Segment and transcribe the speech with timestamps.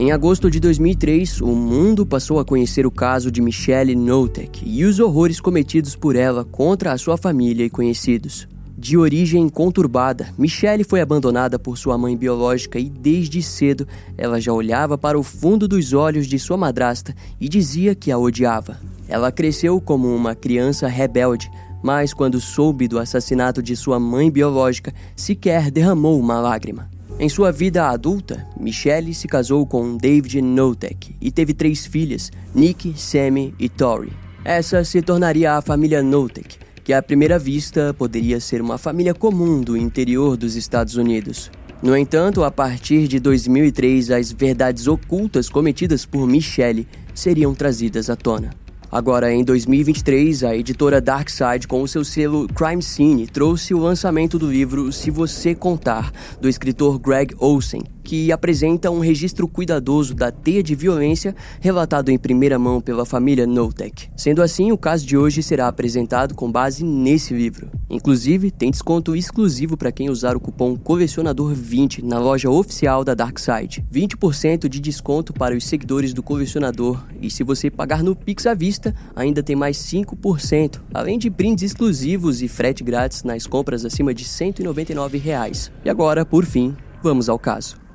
[0.00, 4.82] Em agosto de 2003, o mundo passou a conhecer o caso de Michelle Notek e
[4.86, 8.48] os horrores cometidos por ela contra a sua família e conhecidos.
[8.78, 13.86] De origem conturbada, Michelle foi abandonada por sua mãe biológica e desde cedo
[14.16, 18.16] ela já olhava para o fundo dos olhos de sua madrasta e dizia que a
[18.16, 18.80] odiava.
[19.06, 21.50] Ela cresceu como uma criança rebelde,
[21.82, 26.88] mas quando soube do assassinato de sua mãe biológica, sequer derramou uma lágrima.
[27.22, 32.94] Em sua vida adulta, Michelle se casou com David Notek e teve três filhas, Nick,
[32.98, 34.10] Sammy e Tori.
[34.42, 39.60] Essa se tornaria a família Notek, que à primeira vista poderia ser uma família comum
[39.60, 41.50] do interior dos Estados Unidos.
[41.82, 48.16] No entanto, a partir de 2003, as verdades ocultas cometidas por Michelle seriam trazidas à
[48.16, 48.48] tona.
[48.92, 54.36] Agora, em 2023, a editora Darkside, com o seu selo Crime Scene, trouxe o lançamento
[54.36, 60.30] do livro Se Você Contar, do escritor Greg Olsen, que apresenta um registro cuidadoso da
[60.30, 64.08] teia de violência relatado em primeira mão pela família Notek.
[64.16, 67.70] Sendo assim, o caso de hoje será apresentado com base nesse livro.
[67.88, 73.84] Inclusive, tem desconto exclusivo para quem usar o cupom Colecionador20 na loja oficial da Darkside.
[73.92, 78.54] 20% de desconto para os seguidores do colecionador e se você pagar no Pix à
[78.54, 84.14] vista, ainda tem mais 5%, além de brindes exclusivos e frete grátis nas compras acima
[84.14, 85.70] de 199 reais.
[85.84, 87.89] E agora, por fim, vamos ao caso.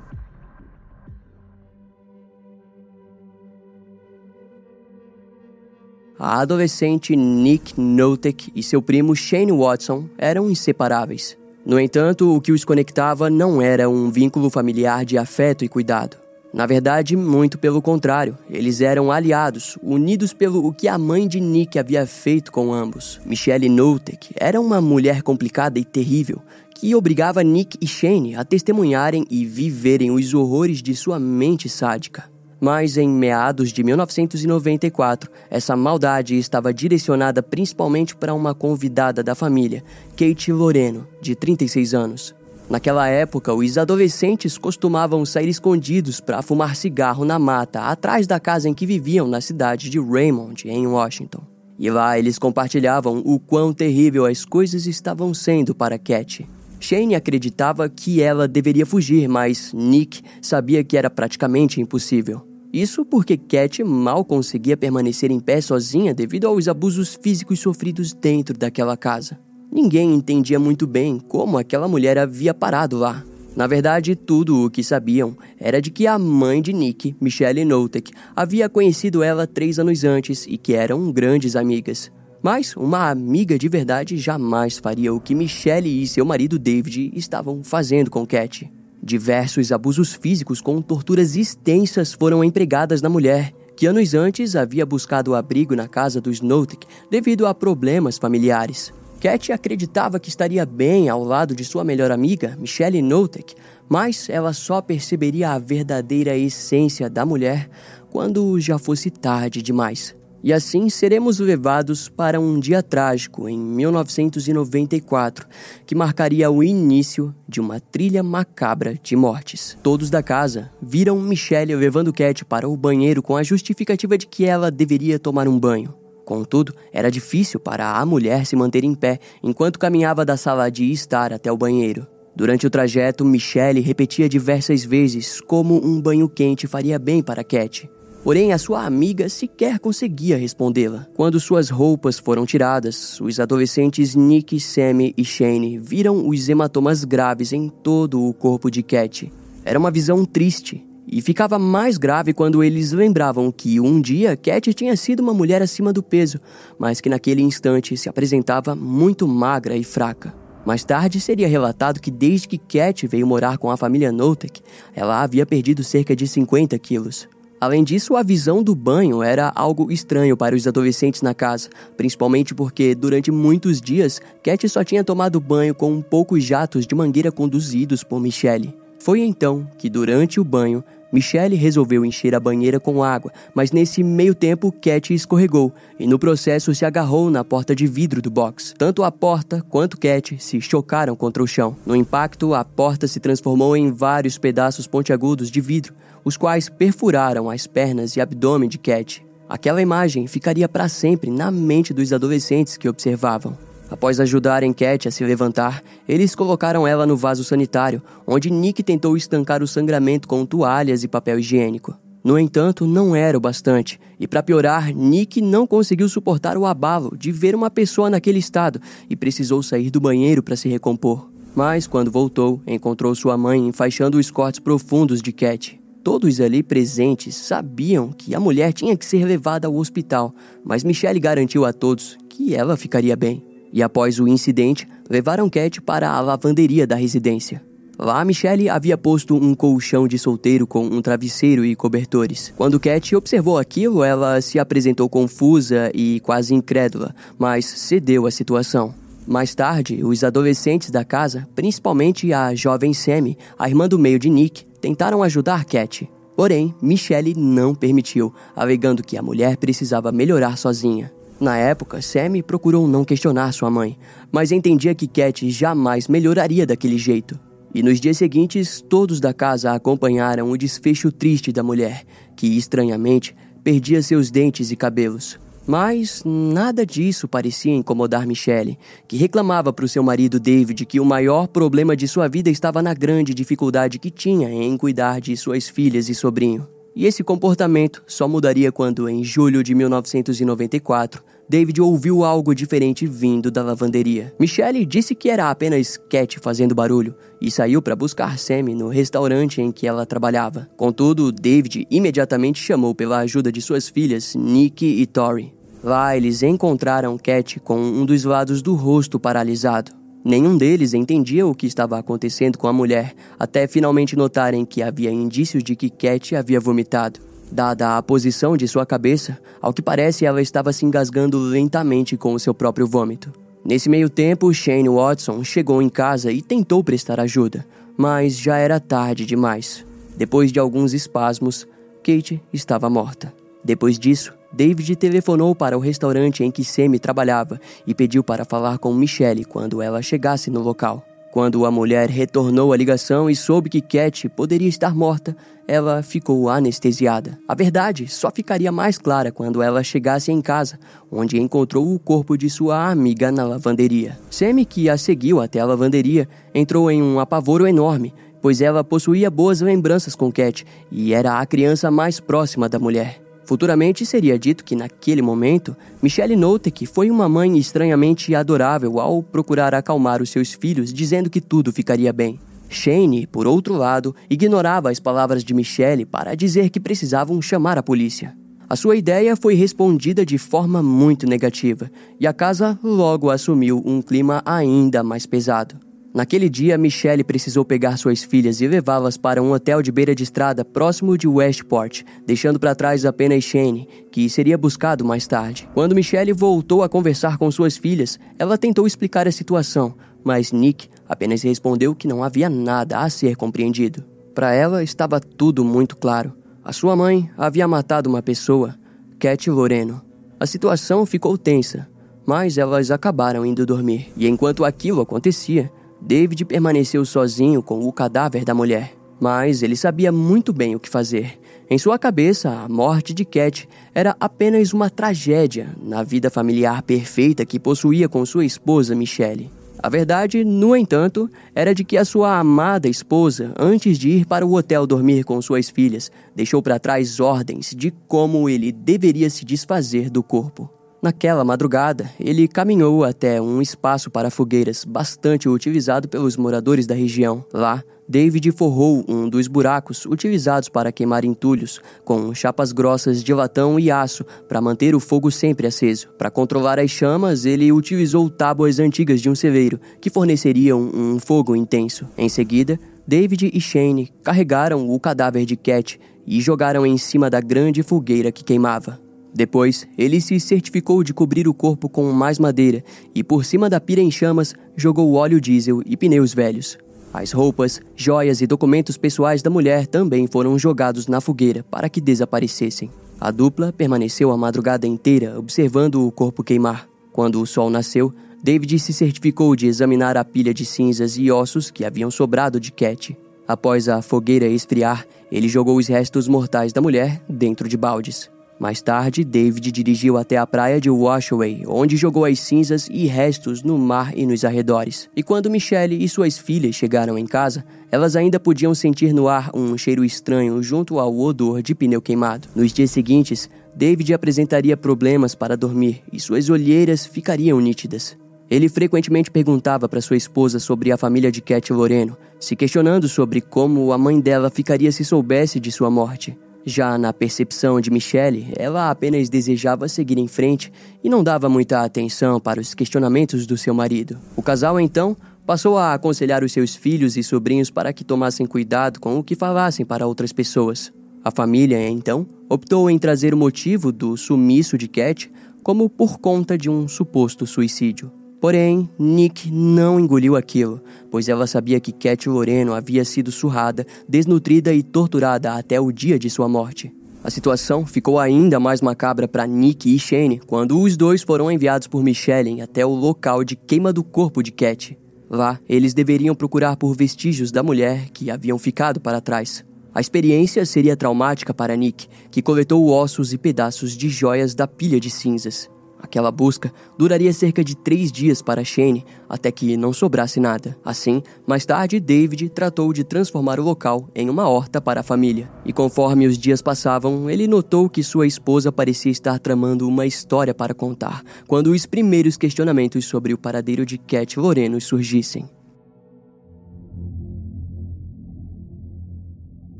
[6.18, 11.36] A adolescente Nick Notek e seu primo Shane Watson eram inseparáveis.
[11.64, 16.16] No entanto, o que os conectava não era um vínculo familiar de afeto e cuidado.
[16.54, 21.38] Na verdade, muito pelo contrário, eles eram aliados, unidos pelo o que a mãe de
[21.38, 23.20] Nick havia feito com ambos.
[23.26, 26.40] Michelle Notek era uma mulher complicada e terrível,
[26.74, 32.24] que obrigava Nick e Shane a testemunharem e viverem os horrores de sua mente sádica.
[32.60, 39.84] Mas em meados de 1994, essa maldade estava direcionada principalmente para uma convidada da família,
[40.16, 42.34] Kate Loreno, de 36 anos.
[42.68, 48.68] Naquela época, os adolescentes costumavam sair escondidos para fumar cigarro na mata, atrás da casa
[48.68, 51.42] em que viviam na cidade de Raymond, em Washington.
[51.78, 56.48] E lá eles compartilhavam o quão terrível as coisas estavam sendo para Cat.
[56.80, 62.45] Shane acreditava que ela deveria fugir, mas Nick sabia que era praticamente impossível.
[62.72, 68.56] Isso porque Cat mal conseguia permanecer em pé sozinha devido aos abusos físicos sofridos dentro
[68.56, 69.38] daquela casa.
[69.72, 73.24] Ninguém entendia muito bem como aquela mulher havia parado lá.
[73.54, 78.12] Na verdade, tudo o que sabiam era de que a mãe de Nick, Michelle Notek,
[78.34, 82.12] havia conhecido ela três anos antes e que eram grandes amigas.
[82.42, 87.64] Mas uma amiga de verdade jamais faria o que Michelle e seu marido David estavam
[87.64, 88.70] fazendo com Cat.
[89.06, 95.36] Diversos abusos físicos com torturas extensas foram empregadas na mulher, que anos antes havia buscado
[95.36, 98.92] abrigo na casa dos Notek devido a problemas familiares.
[99.20, 103.54] Cat acreditava que estaria bem ao lado de sua melhor amiga, Michelle Notek,
[103.88, 107.70] mas ela só perceberia a verdadeira essência da mulher
[108.10, 110.16] quando já fosse tarde demais.
[110.46, 115.44] E assim seremos levados para um dia trágico em 1994,
[115.84, 119.76] que marcaria o início de uma trilha macabra de mortes.
[119.82, 124.44] Todos da casa viram Michelle levando Cat para o banheiro com a justificativa de que
[124.44, 125.92] ela deveria tomar um banho.
[126.24, 130.92] Contudo, era difícil para a mulher se manter em pé enquanto caminhava da sala de
[130.92, 132.06] estar até o banheiro.
[132.36, 137.90] Durante o trajeto, Michelle repetia diversas vezes como um banho quente faria bem para Cat.
[138.26, 141.06] Porém, a sua amiga sequer conseguia respondê-la.
[141.14, 147.52] Quando suas roupas foram tiradas, os adolescentes Nick, Sammy e Shane viram os hematomas graves
[147.52, 149.32] em todo o corpo de Cat.
[149.64, 154.74] Era uma visão triste, e ficava mais grave quando eles lembravam que um dia Cat
[154.74, 156.40] tinha sido uma mulher acima do peso,
[156.76, 160.34] mas que naquele instante se apresentava muito magra e fraca.
[160.64, 164.60] Mais tarde seria relatado que desde que Cat veio morar com a família Notek,
[164.96, 167.28] ela havia perdido cerca de 50 quilos.
[167.58, 172.54] Além disso, a visão do banho era algo estranho para os adolescentes na casa, principalmente
[172.54, 178.04] porque durante muitos dias Cat só tinha tomado banho com poucos jatos de mangueira conduzidos
[178.04, 178.74] por Michelle.
[178.98, 180.82] Foi então que, durante o banho,
[181.12, 186.18] Michelle resolveu encher a banheira com água, mas nesse meio tempo Cat escorregou e no
[186.18, 188.74] processo se agarrou na porta de vidro do box.
[188.76, 191.76] Tanto a porta quanto Cat se chocaram contra o chão.
[191.86, 195.94] No impacto, a porta se transformou em vários pedaços pontiagudos de vidro,
[196.24, 199.24] os quais perfuraram as pernas e abdômen de Cat.
[199.48, 203.56] Aquela imagem ficaria para sempre na mente dos adolescentes que observavam.
[203.88, 209.16] Após ajudarem Cat a se levantar, eles colocaram ela no vaso sanitário, onde Nick tentou
[209.16, 211.96] estancar o sangramento com toalhas e papel higiênico.
[212.24, 217.16] No entanto, não era o bastante, e para piorar, Nick não conseguiu suportar o abalo
[217.16, 221.30] de ver uma pessoa naquele estado e precisou sair do banheiro para se recompor.
[221.54, 225.80] Mas quando voltou, encontrou sua mãe enfaixando os cortes profundos de Cat.
[226.02, 230.34] Todos ali presentes sabiam que a mulher tinha que ser levada ao hospital,
[230.64, 233.55] mas Michelle garantiu a todos que ela ficaria bem.
[233.76, 237.62] E após o incidente, levaram Cat para a lavanderia da residência.
[237.98, 242.54] Lá, Michelle havia posto um colchão de solteiro com um travesseiro e cobertores.
[242.56, 248.94] Quando Cat observou aquilo, ela se apresentou confusa e quase incrédula, mas cedeu à situação.
[249.26, 254.30] Mais tarde, os adolescentes da casa, principalmente a jovem Sammy, a irmã do meio de
[254.30, 256.08] Nick, tentaram ajudar Cat.
[256.34, 261.12] Porém, Michelle não permitiu, alegando que a mulher precisava melhorar sozinha.
[261.38, 263.98] Na época, Sammy procurou não questionar sua mãe,
[264.32, 267.38] mas entendia que Cat jamais melhoraria daquele jeito.
[267.74, 272.04] E nos dias seguintes, todos da casa acompanharam o desfecho triste da mulher,
[272.34, 275.38] que estranhamente perdia seus dentes e cabelos.
[275.66, 281.04] Mas nada disso parecia incomodar Michelle, que reclamava para o seu marido David que o
[281.04, 285.68] maior problema de sua vida estava na grande dificuldade que tinha em cuidar de suas
[285.68, 286.75] filhas e sobrinho.
[286.96, 293.50] E esse comportamento só mudaria quando, em julho de 1994, David ouviu algo diferente vindo
[293.50, 294.34] da lavanderia.
[294.40, 299.60] Michelle disse que era apenas Cat fazendo barulho e saiu para buscar Sammy no restaurante
[299.60, 300.70] em que ela trabalhava.
[300.74, 305.52] Contudo, David imediatamente chamou pela ajuda de suas filhas, Nikki e Tori.
[305.84, 310.05] Lá eles encontraram Cat com um dos lados do rosto paralisado.
[310.26, 315.12] Nenhum deles entendia o que estava acontecendo com a mulher, até finalmente notarem que havia
[315.12, 317.20] indícios de que Cat havia vomitado.
[317.48, 322.34] Dada a posição de sua cabeça, ao que parece ela estava se engasgando lentamente com
[322.34, 323.32] o seu próprio vômito.
[323.64, 327.64] Nesse meio tempo, Shane Watson chegou em casa e tentou prestar ajuda,
[327.96, 329.86] mas já era tarde demais.
[330.16, 331.68] Depois de alguns espasmos,
[332.02, 333.32] Kate estava morta.
[333.66, 338.78] Depois disso, David telefonou para o restaurante em que Sammy trabalhava e pediu para falar
[338.78, 341.04] com Michelle quando ela chegasse no local.
[341.32, 346.48] Quando a mulher retornou a ligação e soube que Cat poderia estar morta, ela ficou
[346.48, 347.40] anestesiada.
[347.48, 350.78] A verdade só ficaria mais clara quando ela chegasse em casa,
[351.10, 354.16] onde encontrou o corpo de sua amiga na lavanderia.
[354.30, 359.28] Sammy, que a seguiu até a lavanderia, entrou em um apavoro enorme, pois ela possuía
[359.28, 363.25] boas lembranças com Cat e era a criança mais próxima da mulher.
[363.46, 369.72] Futuramente seria dito que, naquele momento, Michelle Notek foi uma mãe estranhamente adorável ao procurar
[369.72, 372.40] acalmar os seus filhos, dizendo que tudo ficaria bem.
[372.68, 377.84] Shane, por outro lado, ignorava as palavras de Michelle para dizer que precisavam chamar a
[377.84, 378.36] polícia.
[378.68, 381.88] A sua ideia foi respondida de forma muito negativa,
[382.18, 385.85] e a casa logo assumiu um clima ainda mais pesado.
[386.16, 390.22] Naquele dia, Michelle precisou pegar suas filhas e levá-las para um hotel de beira de
[390.22, 395.68] estrada próximo de Westport, deixando para trás apenas Shane, que seria buscado mais tarde.
[395.74, 400.88] Quando Michelle voltou a conversar com suas filhas, ela tentou explicar a situação, mas Nick
[401.06, 404.02] apenas respondeu que não havia nada a ser compreendido.
[404.34, 406.32] Para ela estava tudo muito claro.
[406.64, 408.74] A sua mãe havia matado uma pessoa,
[409.18, 410.00] Cat Loreno.
[410.40, 411.86] A situação ficou tensa,
[412.26, 414.10] mas elas acabaram indo dormir.
[414.16, 415.70] E enquanto aquilo acontecia,
[416.06, 420.88] David permaneceu sozinho com o cadáver da mulher, mas ele sabia muito bem o que
[420.88, 421.36] fazer.
[421.68, 427.44] Em sua cabeça, a morte de Cat era apenas uma tragédia na vida familiar perfeita
[427.44, 429.50] que possuía com sua esposa Michelle.
[429.82, 434.46] A verdade, no entanto, era de que a sua amada esposa, antes de ir para
[434.46, 439.44] o hotel dormir com suas filhas, deixou para trás ordens de como ele deveria se
[439.44, 440.70] desfazer do corpo.
[441.02, 447.44] Naquela madrugada, ele caminhou até um espaço para fogueiras bastante utilizado pelos moradores da região.
[447.52, 453.78] Lá, David forrou um dos buracos utilizados para queimar entulhos com chapas grossas de latão
[453.78, 456.08] e aço para manter o fogo sempre aceso.
[456.16, 461.54] Para controlar as chamas, ele utilizou tábuas antigas de um celeiro que forneceriam um fogo
[461.56, 462.06] intenso.
[462.16, 467.40] Em seguida, David e Shane carregaram o cadáver de Cat e jogaram em cima da
[467.40, 469.05] grande fogueira que queimava.
[469.36, 472.82] Depois, ele se certificou de cobrir o corpo com mais madeira
[473.14, 476.78] e, por cima da pira em chamas, jogou óleo diesel e pneus velhos.
[477.12, 482.00] As roupas, joias e documentos pessoais da mulher também foram jogados na fogueira para que
[482.00, 482.90] desaparecessem.
[483.20, 486.88] A dupla permaneceu a madrugada inteira observando o corpo queimar.
[487.12, 491.70] Quando o sol nasceu, David se certificou de examinar a pilha de cinzas e ossos
[491.70, 493.14] que haviam sobrado de Cat.
[493.46, 498.34] Após a fogueira esfriar, ele jogou os restos mortais da mulher dentro de baldes.
[498.58, 503.62] Mais tarde, David dirigiu até a praia de Washaway, onde jogou as cinzas e restos
[503.62, 505.10] no mar e nos arredores.
[505.14, 509.50] E quando Michelle e suas filhas chegaram em casa, elas ainda podiam sentir no ar
[509.54, 512.48] um cheiro estranho junto ao odor de pneu queimado.
[512.56, 518.16] Nos dias seguintes, David apresentaria problemas para dormir e suas olheiras ficariam nítidas.
[518.48, 523.40] Ele frequentemente perguntava para sua esposa sobre a família de Cat Loreno, se questionando sobre
[523.40, 526.38] como a mãe dela ficaria se soubesse de sua morte.
[526.68, 531.84] Já na percepção de Michelle, ela apenas desejava seguir em frente e não dava muita
[531.84, 534.18] atenção para os questionamentos do seu marido.
[534.34, 538.98] O casal, então, passou a aconselhar os seus filhos e sobrinhos para que tomassem cuidado
[538.98, 540.92] com o que falassem para outras pessoas.
[541.22, 545.30] A família, então, optou em trazer o motivo do sumiço de Cat
[545.62, 548.10] como por conta de um suposto suicídio.
[548.40, 554.72] Porém, Nick não engoliu aquilo, pois ela sabia que Cat Loreno havia sido surrada, desnutrida
[554.74, 556.92] e torturada até o dia de sua morte.
[557.24, 561.88] A situação ficou ainda mais macabra para Nick e Shane quando os dois foram enviados
[561.88, 564.96] por Michelle até o local de queima do corpo de Cat.
[565.28, 569.64] Lá, eles deveriam procurar por vestígios da mulher que haviam ficado para trás.
[569.92, 575.00] A experiência seria traumática para Nick, que coletou ossos e pedaços de joias da pilha
[575.00, 575.68] de cinzas.
[576.06, 580.78] Aquela busca duraria cerca de três dias para Shane, até que não sobrasse nada.
[580.84, 585.50] Assim, mais tarde, David tratou de transformar o local em uma horta para a família.
[585.64, 590.54] E conforme os dias passavam, ele notou que sua esposa parecia estar tramando uma história
[590.54, 595.55] para contar, quando os primeiros questionamentos sobre o paradeiro de Cat Loreno surgissem.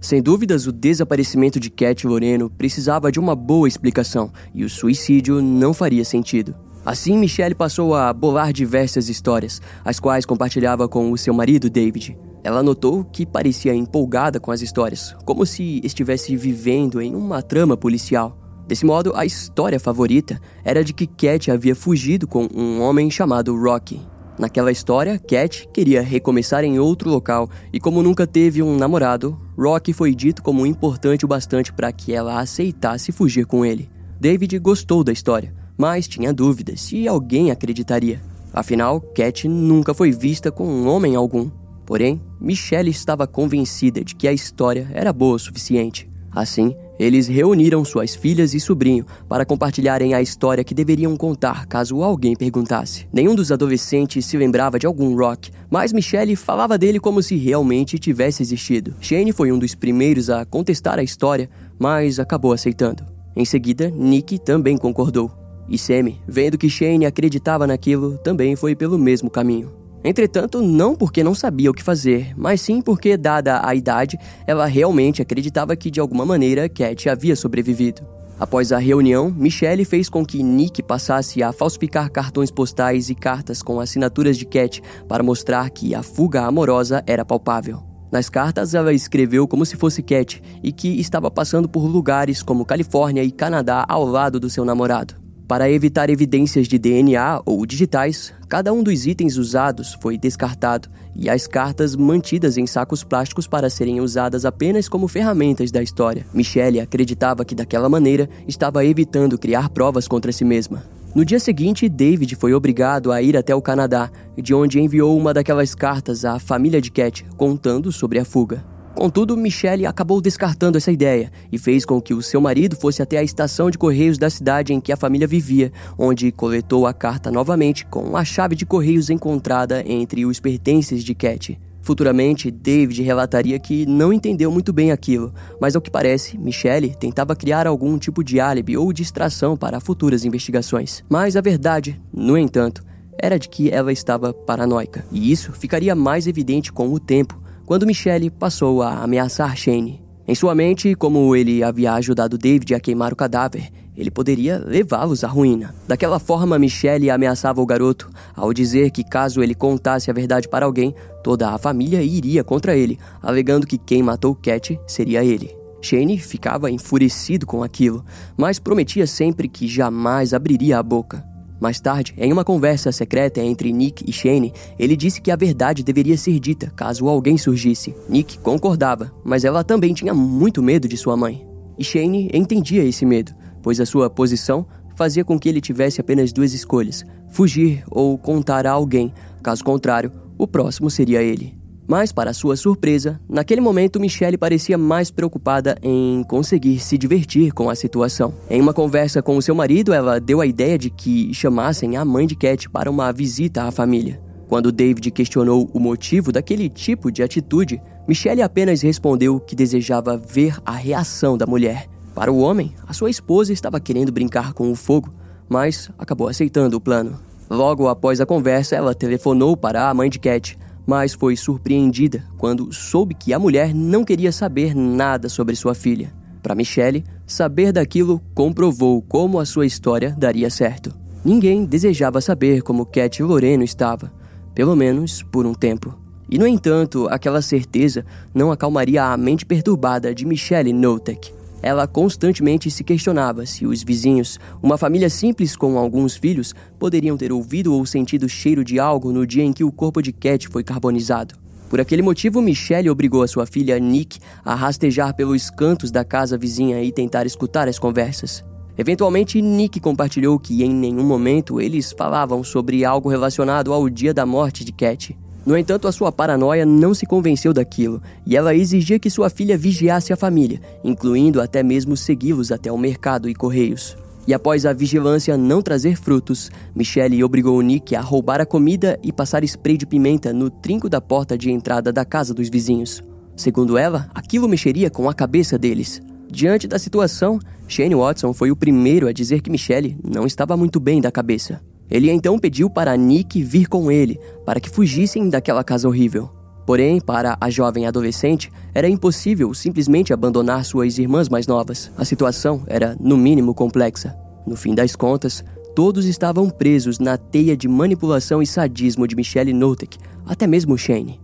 [0.07, 5.43] Sem dúvidas, o desaparecimento de Cat Loreno precisava de uma boa explicação e o suicídio
[5.43, 6.55] não faria sentido.
[6.85, 12.17] Assim, Michelle passou a bolar diversas histórias, as quais compartilhava com o seu marido David.
[12.45, 17.77] Ela notou que parecia empolgada com as histórias, como se estivesse vivendo em uma trama
[17.77, 18.39] policial.
[18.69, 23.61] Desse modo, a história favorita era de que Cat havia fugido com um homem chamado
[23.61, 24.01] Rocky.
[24.39, 29.93] Naquela história, Cat queria recomeçar em outro local e, como nunca teve um namorado, Rock
[29.95, 33.89] foi dito como importante o bastante para que ela aceitasse fugir com ele.
[34.21, 38.21] David gostou da história, mas tinha dúvidas se alguém acreditaria.
[38.53, 41.51] Afinal, Cat nunca foi vista com um homem algum.
[41.87, 46.11] Porém, Michelle estava convencida de que a história era boa o suficiente.
[46.31, 52.03] Assim, eles reuniram suas filhas e sobrinho para compartilharem a história que deveriam contar caso
[52.03, 53.07] alguém perguntasse.
[53.13, 57.99] Nenhum dos adolescentes se lembrava de algum Rock, mas Michelle falava dele como se realmente
[57.99, 58.95] tivesse existido.
[59.01, 63.05] Shane foi um dos primeiros a contestar a história, mas acabou aceitando.
[63.35, 65.31] Em seguida, Nick também concordou.
[65.69, 69.86] E Sammy, vendo que Shane acreditava naquilo, também foi pelo mesmo caminho.
[70.07, 74.65] Entretanto, não porque não sabia o que fazer, mas sim porque, dada a idade, ela
[74.65, 78.07] realmente acreditava que de alguma maneira Cat havia sobrevivido.
[78.39, 83.63] Após a reunião, Michelle fez com que Nick passasse a falsificar cartões postais e cartas
[83.63, 87.83] com assinaturas de Cat para mostrar que a fuga amorosa era palpável.
[88.13, 92.65] Nas cartas, ela escreveu como se fosse Cat e que estava passando por lugares como
[92.65, 95.26] Califórnia e Canadá ao lado do seu namorado.
[95.49, 101.31] Para evitar evidências de DNA ou digitais, cada um dos itens usados foi descartado e
[101.31, 106.27] as cartas mantidas em sacos plásticos para serem usadas apenas como ferramentas da história.
[106.35, 110.83] Michelle acreditava que daquela maneira estava evitando criar provas contra si mesma.
[111.15, 115.33] No dia seguinte, David foi obrigado a ir até o Canadá, de onde enviou uma
[115.33, 118.76] daquelas cartas à família de Cat, contando sobre a fuga.
[118.97, 123.19] Contudo, Michelle acabou descartando essa ideia e fez com que o seu marido fosse até
[123.19, 127.31] a estação de correios da cidade em que a família vivia, onde coletou a carta
[127.31, 131.61] novamente com a chave de correios encontrada entre os pertences de Cat.
[131.83, 137.37] Futuramente, David relataria que não entendeu muito bem aquilo, mas ao que parece, Michelle tentava
[137.37, 141.05] criar algum tipo de álibi ou distração para futuras investigações.
[141.07, 142.83] Mas a verdade, no entanto,
[143.19, 147.85] era de que ela estava paranoica, e isso ficaria mais evidente com o tempo quando
[147.85, 150.01] Michelle passou a ameaçar Shane.
[150.27, 155.25] Em sua mente, como ele havia ajudado David a queimar o cadáver, ele poderia levá-los
[155.25, 155.75] à ruína.
[155.87, 160.65] Daquela forma, Michelle ameaçava o garoto ao dizer que caso ele contasse a verdade para
[160.65, 160.95] alguém,
[161.25, 165.57] toda a família iria contra ele, alegando que quem matou Cat seria ele.
[165.83, 168.05] Shane ficava enfurecido com aquilo,
[168.37, 171.36] mas prometia sempre que jamais abriria a boca.
[171.61, 175.83] Mais tarde, em uma conversa secreta entre Nick e Shane, ele disse que a verdade
[175.83, 177.95] deveria ser dita caso alguém surgisse.
[178.09, 181.47] Nick concordava, mas ela também tinha muito medo de sua mãe.
[181.79, 183.33] E Shane entendia esse medo,
[183.63, 188.67] pois a sua posição fazia com que ele tivesse apenas duas escolhas: fugir ou contar
[188.67, 191.56] a alguém, caso contrário, o próximo seria ele.
[191.89, 197.71] Mas, para sua surpresa, naquele momento Michelle parecia mais preocupada em conseguir se divertir com
[197.71, 198.35] a situação.
[198.51, 202.05] Em uma conversa com o seu marido, ela deu a ideia de que chamassem a
[202.05, 204.21] mãe de Cat para uma visita à família.
[204.49, 210.57] Quando David questionou o motivo daquele tipo de atitude, Michelle apenas respondeu que desejava ver
[210.65, 211.89] a reação da mulher.
[212.15, 215.13] Para o homem, a sua esposa estava querendo brincar com o fogo,
[215.49, 217.19] mas acabou aceitando o plano.
[217.51, 222.73] Logo após a conversa, ela telefonou para a mãe de Cat, mas foi surpreendida quando
[222.73, 226.13] soube que a mulher não queria saber nada sobre sua filha.
[226.43, 230.95] Para Michelle, saber daquilo comprovou como a sua história daria certo.
[231.25, 234.13] Ninguém desejava saber como Cat Loreno estava,
[234.55, 235.99] pelo menos por um tempo.
[236.31, 241.33] E no entanto, aquela certeza não acalmaria a mente perturbada de Michelle Notek.
[241.67, 247.33] Ela constantemente se questionava se os vizinhos, uma família simples com alguns filhos, poderiam ter
[247.33, 250.63] ouvido ou sentido cheiro de algo no dia em que o corpo de Cat foi
[250.63, 251.35] carbonizado.
[251.69, 256.39] Por aquele motivo, Michelle obrigou a sua filha Nick a rastejar pelos cantos da casa
[256.39, 258.45] vizinha e tentar escutar as conversas.
[258.79, 264.25] Eventualmente, Nick compartilhou que em nenhum momento eles falavam sobre algo relacionado ao dia da
[264.25, 265.19] morte de Cat.
[265.47, 269.57] No entanto, a sua paranoia não se convenceu daquilo e ela exigia que sua filha
[269.57, 273.97] vigiasse a família, incluindo até mesmo segui-los até o mercado e correios.
[274.27, 279.13] E após a vigilância não trazer frutos, Michelle obrigou Nick a roubar a comida e
[279.13, 283.01] passar spray de pimenta no trinco da porta de entrada da casa dos vizinhos.
[283.37, 286.03] Segundo ela, aquilo mexeria com a cabeça deles.
[286.29, 287.39] Diante da situação,
[287.69, 291.61] Shane Watson foi o primeiro a dizer que Michelle não estava muito bem da cabeça.
[291.91, 296.31] Ele então pediu para Nick vir com ele, para que fugissem daquela casa horrível.
[296.67, 301.93] Porém, para a jovem adolescente, era impossível simplesmente abandonar suas irmãs mais novas.
[301.97, 304.17] A situação era, no mínimo, complexa.
[304.45, 305.45] No fim das contas,
[305.77, 311.21] todos estavam presos na teia de manipulação e sadismo de Michelle Notek, até mesmo Shane.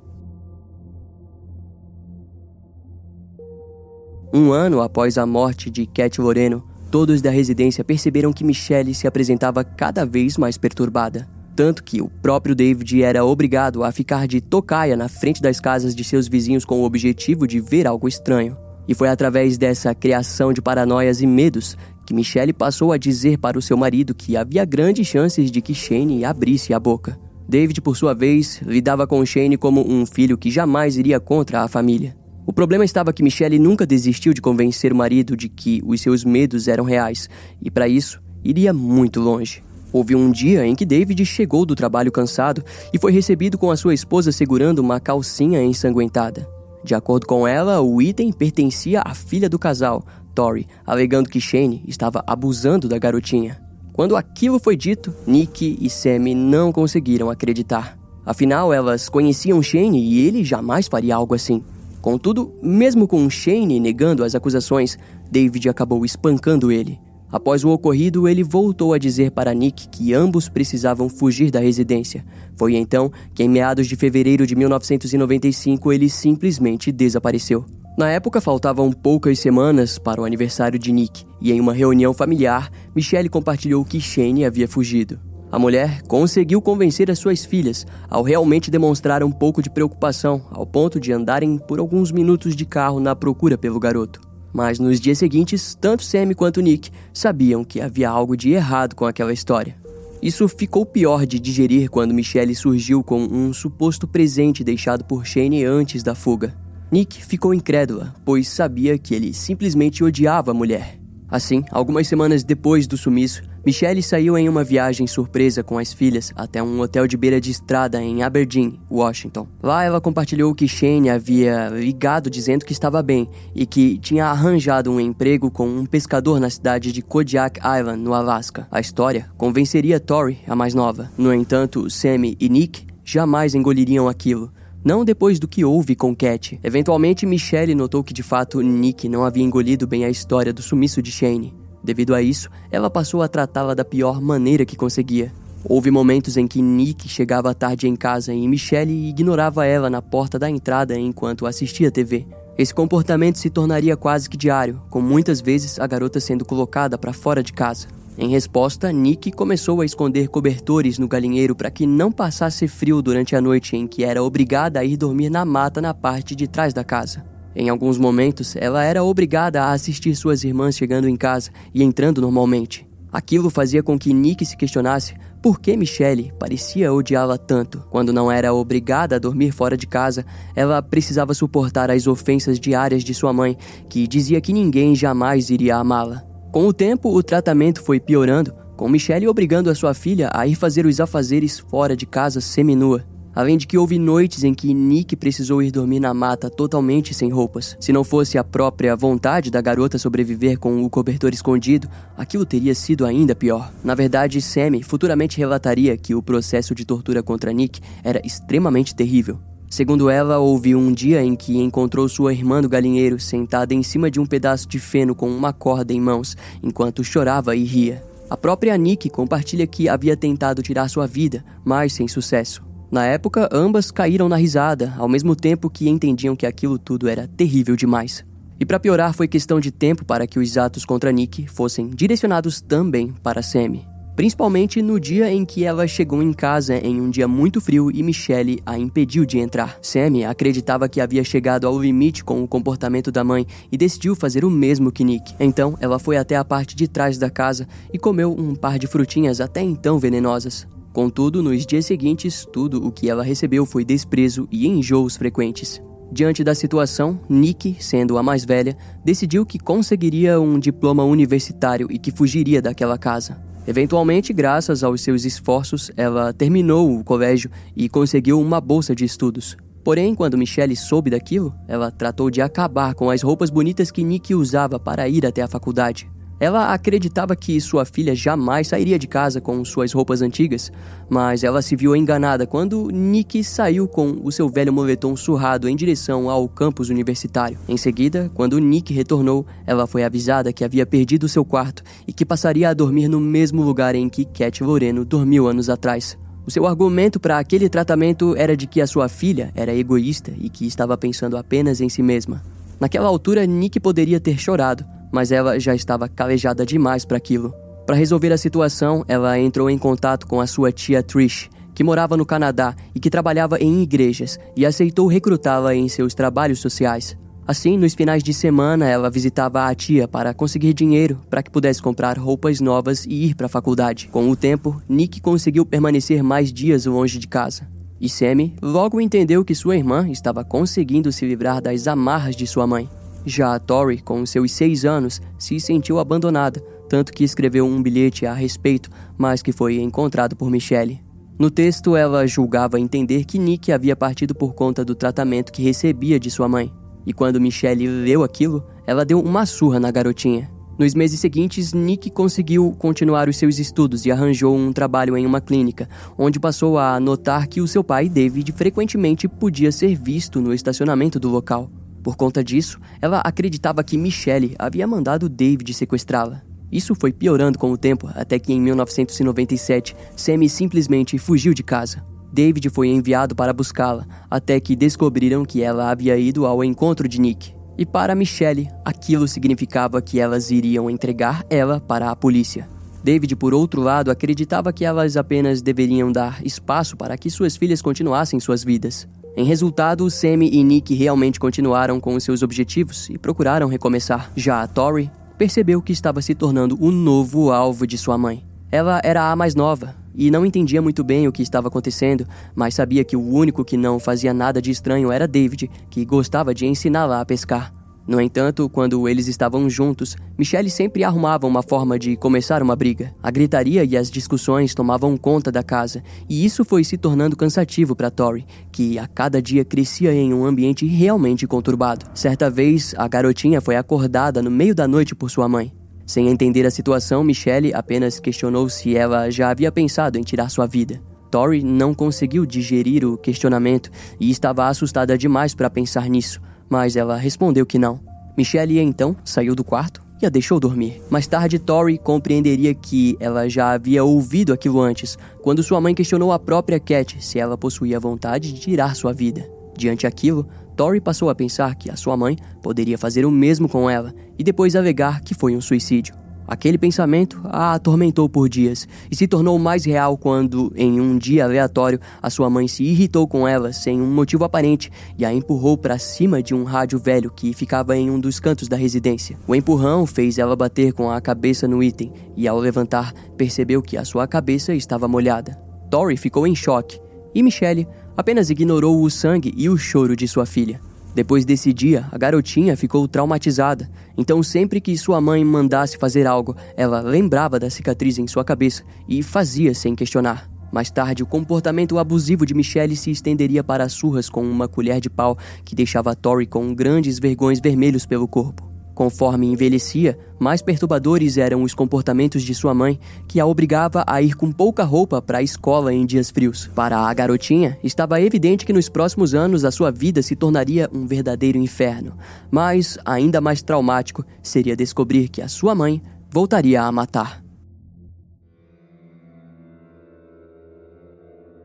[4.32, 9.06] Um ano após a morte de Cat Loreno, Todos da residência perceberam que Michelle se
[9.06, 11.26] apresentava cada vez mais perturbada.
[11.56, 15.94] Tanto que o próprio David era obrigado a ficar de tocaia na frente das casas
[15.94, 18.58] de seus vizinhos com o objetivo de ver algo estranho.
[18.86, 23.58] E foi através dessa criação de paranoias e medos que Michelle passou a dizer para
[23.58, 27.18] o seu marido que havia grandes chances de que Shane abrisse a boca.
[27.48, 31.68] David, por sua vez, lidava com Shane como um filho que jamais iria contra a
[31.68, 32.14] família.
[32.44, 36.24] O problema estava que Michelle nunca desistiu de convencer o marido de que os seus
[36.24, 39.62] medos eram reais, e para isso iria muito longe.
[39.92, 43.76] Houve um dia em que David chegou do trabalho cansado e foi recebido com a
[43.76, 46.48] sua esposa segurando uma calcinha ensanguentada.
[46.82, 51.84] De acordo com ela, o item pertencia à filha do casal, Tori, alegando que Shane
[51.86, 53.60] estava abusando da garotinha.
[53.92, 57.98] Quando aquilo foi dito, Nick e Sammy não conseguiram acreditar.
[58.24, 61.62] Afinal, elas conheciam Shane e ele jamais faria algo assim.
[62.02, 64.98] Contudo, mesmo com Shane negando as acusações,
[65.30, 66.98] David acabou espancando ele.
[67.30, 72.24] Após o ocorrido, ele voltou a dizer para Nick que ambos precisavam fugir da residência.
[72.56, 77.64] Foi então que, em meados de fevereiro de 1995, ele simplesmente desapareceu.
[77.96, 82.68] Na época, faltavam poucas semanas para o aniversário de Nick, e em uma reunião familiar,
[82.94, 85.31] Michelle compartilhou que Shane havia fugido.
[85.52, 90.64] A mulher conseguiu convencer as suas filhas ao realmente demonstrar um pouco de preocupação, ao
[90.64, 94.18] ponto de andarem por alguns minutos de carro na procura pelo garoto.
[94.50, 99.04] Mas nos dias seguintes, tanto Sammy quanto Nick sabiam que havia algo de errado com
[99.04, 99.76] aquela história.
[100.22, 105.66] Isso ficou pior de digerir quando Michelle surgiu com um suposto presente deixado por Shane
[105.66, 106.56] antes da fuga.
[106.90, 111.01] Nick ficou incrédula, pois sabia que ele simplesmente odiava a mulher.
[111.32, 116.30] Assim, algumas semanas depois do sumiço, Michelle saiu em uma viagem surpresa com as filhas
[116.36, 119.48] até um hotel de beira de estrada em Aberdeen, Washington.
[119.62, 124.90] Lá ela compartilhou que Shane havia ligado dizendo que estava bem e que tinha arranjado
[124.90, 128.68] um emprego com um pescador na cidade de Kodiak Island, no Alasca.
[128.70, 131.10] A história convenceria Tori, a mais nova.
[131.16, 134.52] No entanto, Sammy e Nick jamais engoliriam aquilo.
[134.84, 136.58] Não depois do que houve com Cat.
[136.60, 141.00] Eventualmente, Michelle notou que de fato Nick não havia engolido bem a história do sumiço
[141.00, 141.54] de Shane.
[141.84, 145.32] Devido a isso, ela passou a tratá-la da pior maneira que conseguia.
[145.64, 150.36] Houve momentos em que Nick chegava tarde em casa e Michelle ignorava ela na porta
[150.36, 152.26] da entrada enquanto assistia TV.
[152.58, 157.12] Esse comportamento se tornaria quase que diário, com muitas vezes a garota sendo colocada para
[157.12, 157.86] fora de casa.
[158.18, 163.34] Em resposta, Nick começou a esconder cobertores no galinheiro para que não passasse frio durante
[163.34, 166.74] a noite em que era obrigada a ir dormir na mata na parte de trás
[166.74, 167.24] da casa.
[167.56, 172.20] Em alguns momentos, ela era obrigada a assistir suas irmãs chegando em casa e entrando
[172.20, 172.86] normalmente.
[173.10, 177.84] Aquilo fazia com que Nick se questionasse por que Michelle parecia odiá-la tanto.
[177.90, 183.04] Quando não era obrigada a dormir fora de casa, ela precisava suportar as ofensas diárias
[183.04, 183.56] de sua mãe,
[183.88, 186.31] que dizia que ninguém jamais iria amá-la.
[186.52, 190.54] Com o tempo, o tratamento foi piorando, com Michelle obrigando a sua filha a ir
[190.54, 193.02] fazer os afazeres fora de casa seminua.
[193.34, 197.30] Além de que houve noites em que Nick precisou ir dormir na mata totalmente sem
[197.30, 197.74] roupas.
[197.80, 201.88] Se não fosse a própria vontade da garota sobreviver com o cobertor escondido,
[202.18, 203.72] aquilo teria sido ainda pior.
[203.82, 209.40] Na verdade, Sammy futuramente relataria que o processo de tortura contra Nick era extremamente terrível.
[209.72, 214.10] Segundo ela, houve um dia em que encontrou sua irmã no galinheiro sentada em cima
[214.10, 218.04] de um pedaço de feno com uma corda em mãos, enquanto chorava e ria.
[218.28, 222.62] A própria Nick compartilha que havia tentado tirar sua vida, mas sem sucesso.
[222.90, 227.26] Na época, ambas caíram na risada, ao mesmo tempo que entendiam que aquilo tudo era
[227.26, 228.22] terrível demais.
[228.60, 232.60] E para piorar, foi questão de tempo para que os atos contra Nick fossem direcionados
[232.60, 233.90] também para Sammy.
[234.14, 238.02] Principalmente no dia em que ela chegou em casa em um dia muito frio e
[238.02, 239.78] Michelle a impediu de entrar.
[239.80, 244.44] Sammy acreditava que havia chegado ao limite com o comportamento da mãe e decidiu fazer
[244.44, 245.34] o mesmo que Nick.
[245.40, 248.86] Então, ela foi até a parte de trás da casa e comeu um par de
[248.86, 250.68] frutinhas até então venenosas.
[250.92, 255.80] Contudo, nos dias seguintes, tudo o que ela recebeu foi desprezo e enjoos frequentes.
[256.12, 261.98] Diante da situação, Nick, sendo a mais velha, decidiu que conseguiria um diploma universitário e
[261.98, 263.51] que fugiria daquela casa.
[263.66, 269.56] Eventualmente, graças aos seus esforços, ela terminou o colégio e conseguiu uma bolsa de estudos.
[269.84, 274.34] Porém, quando Michelle soube daquilo, ela tratou de acabar com as roupas bonitas que Nick
[274.34, 276.11] usava para ir até a faculdade.
[276.42, 280.72] Ela acreditava que sua filha jamais sairia de casa com suas roupas antigas,
[281.08, 285.76] mas ela se viu enganada quando Nick saiu com o seu velho moletom surrado em
[285.76, 287.60] direção ao campus universitário.
[287.68, 292.26] Em seguida, quando Nick retornou, ela foi avisada que havia perdido seu quarto e que
[292.26, 296.18] passaria a dormir no mesmo lugar em que Cat Loreno dormiu anos atrás.
[296.44, 300.50] O seu argumento para aquele tratamento era de que a sua filha era egoísta e
[300.50, 302.42] que estava pensando apenas em si mesma.
[302.80, 307.54] Naquela altura, Nick poderia ter chorado, mas ela já estava calejada demais para aquilo.
[307.86, 312.16] Para resolver a situação, ela entrou em contato com a sua tia Trish, que morava
[312.16, 317.16] no Canadá e que trabalhava em igrejas, e aceitou recrutá-la em seus trabalhos sociais.
[317.46, 321.82] Assim, nos finais de semana, ela visitava a tia para conseguir dinheiro para que pudesse
[321.82, 324.08] comprar roupas novas e ir para a faculdade.
[324.12, 327.66] Com o tempo, Nick conseguiu permanecer mais dias longe de casa.
[328.00, 332.66] E Sammy logo entendeu que sua irmã estava conseguindo se livrar das amarras de sua
[332.66, 332.88] mãe.
[333.24, 338.26] Já a Tori, com seus seis anos, se sentiu abandonada, tanto que escreveu um bilhete
[338.26, 341.00] a respeito, mas que foi encontrado por Michelle.
[341.38, 346.20] No texto, ela julgava entender que Nick havia partido por conta do tratamento que recebia
[346.20, 346.72] de sua mãe.
[347.06, 350.50] E quando Michelle leu aquilo, ela deu uma surra na garotinha.
[350.78, 355.40] Nos meses seguintes, Nick conseguiu continuar os seus estudos e arranjou um trabalho em uma
[355.40, 360.52] clínica, onde passou a notar que o seu pai, David, frequentemente podia ser visto no
[360.52, 361.70] estacionamento do local.
[362.02, 366.42] Por conta disso, ela acreditava que Michelle havia mandado David sequestrá-la.
[366.70, 372.02] Isso foi piorando com o tempo, até que em 1997, Sammy simplesmente fugiu de casa.
[372.32, 377.20] David foi enviado para buscá-la, até que descobriram que ela havia ido ao encontro de
[377.20, 377.54] Nick.
[377.76, 382.68] E para Michelle, aquilo significava que elas iriam entregar ela para a polícia.
[383.04, 387.82] David, por outro lado, acreditava que elas apenas deveriam dar espaço para que suas filhas
[387.82, 389.08] continuassem suas vidas.
[389.34, 394.30] Em resultado, Sammy e Nick realmente continuaram com os seus objetivos e procuraram recomeçar.
[394.36, 398.44] Já a Tori percebeu que estava se tornando o novo alvo de sua mãe.
[398.70, 402.74] Ela era a mais nova e não entendia muito bem o que estava acontecendo, mas
[402.74, 406.66] sabia que o único que não fazia nada de estranho era David, que gostava de
[406.66, 407.72] ensiná-la a pescar.
[408.06, 413.14] No entanto, quando eles estavam juntos, Michelle sempre arrumava uma forma de começar uma briga.
[413.22, 417.94] A gritaria e as discussões tomavam conta da casa, e isso foi se tornando cansativo
[417.94, 422.06] para Tori, que a cada dia crescia em um ambiente realmente conturbado.
[422.12, 425.72] Certa vez, a garotinha foi acordada no meio da noite por sua mãe.
[426.04, 430.66] Sem entender a situação, Michelle apenas questionou se ela já havia pensado em tirar sua
[430.66, 431.00] vida.
[431.30, 436.40] Tori não conseguiu digerir o questionamento e estava assustada demais para pensar nisso
[436.72, 438.00] mas ela respondeu que não.
[438.34, 441.02] Michelle então saiu do quarto e a deixou dormir.
[441.10, 446.32] Mais tarde, Tori compreenderia que ela já havia ouvido aquilo antes, quando sua mãe questionou
[446.32, 449.46] a própria Cat se ela possuía vontade de tirar sua vida.
[449.76, 453.90] Diante aquilo, Tori passou a pensar que a sua mãe poderia fazer o mesmo com
[453.90, 456.21] ela e depois alegar que foi um suicídio.
[456.46, 461.44] Aquele pensamento a atormentou por dias e se tornou mais real quando, em um dia
[461.44, 465.76] aleatório, a sua mãe se irritou com ela sem um motivo aparente e a empurrou
[465.78, 469.38] para cima de um rádio velho que ficava em um dos cantos da residência.
[469.46, 473.96] O empurrão fez ela bater com a cabeça no item e, ao levantar, percebeu que
[473.96, 475.58] a sua cabeça estava molhada.
[475.90, 477.00] Tori ficou em choque
[477.34, 480.80] e Michelle apenas ignorou o sangue e o choro de sua filha.
[481.14, 486.56] Depois desse dia, a garotinha ficou traumatizada, então sempre que sua mãe mandasse fazer algo,
[486.74, 490.50] ela lembrava da cicatriz em sua cabeça e fazia sem questionar.
[490.72, 495.10] Mais tarde, o comportamento abusivo de Michelle se estenderia para surras com uma colher de
[495.10, 498.71] pau que deixava Tori com grandes vergões vermelhos pelo corpo.
[498.94, 504.34] Conforme envelhecia, mais perturbadores eram os comportamentos de sua mãe, que a obrigava a ir
[504.34, 506.70] com pouca roupa para a escola em dias frios.
[506.74, 511.06] Para a garotinha, estava evidente que nos próximos anos a sua vida se tornaria um
[511.06, 512.16] verdadeiro inferno.
[512.50, 517.42] Mas, ainda mais traumático, seria descobrir que a sua mãe voltaria a matar.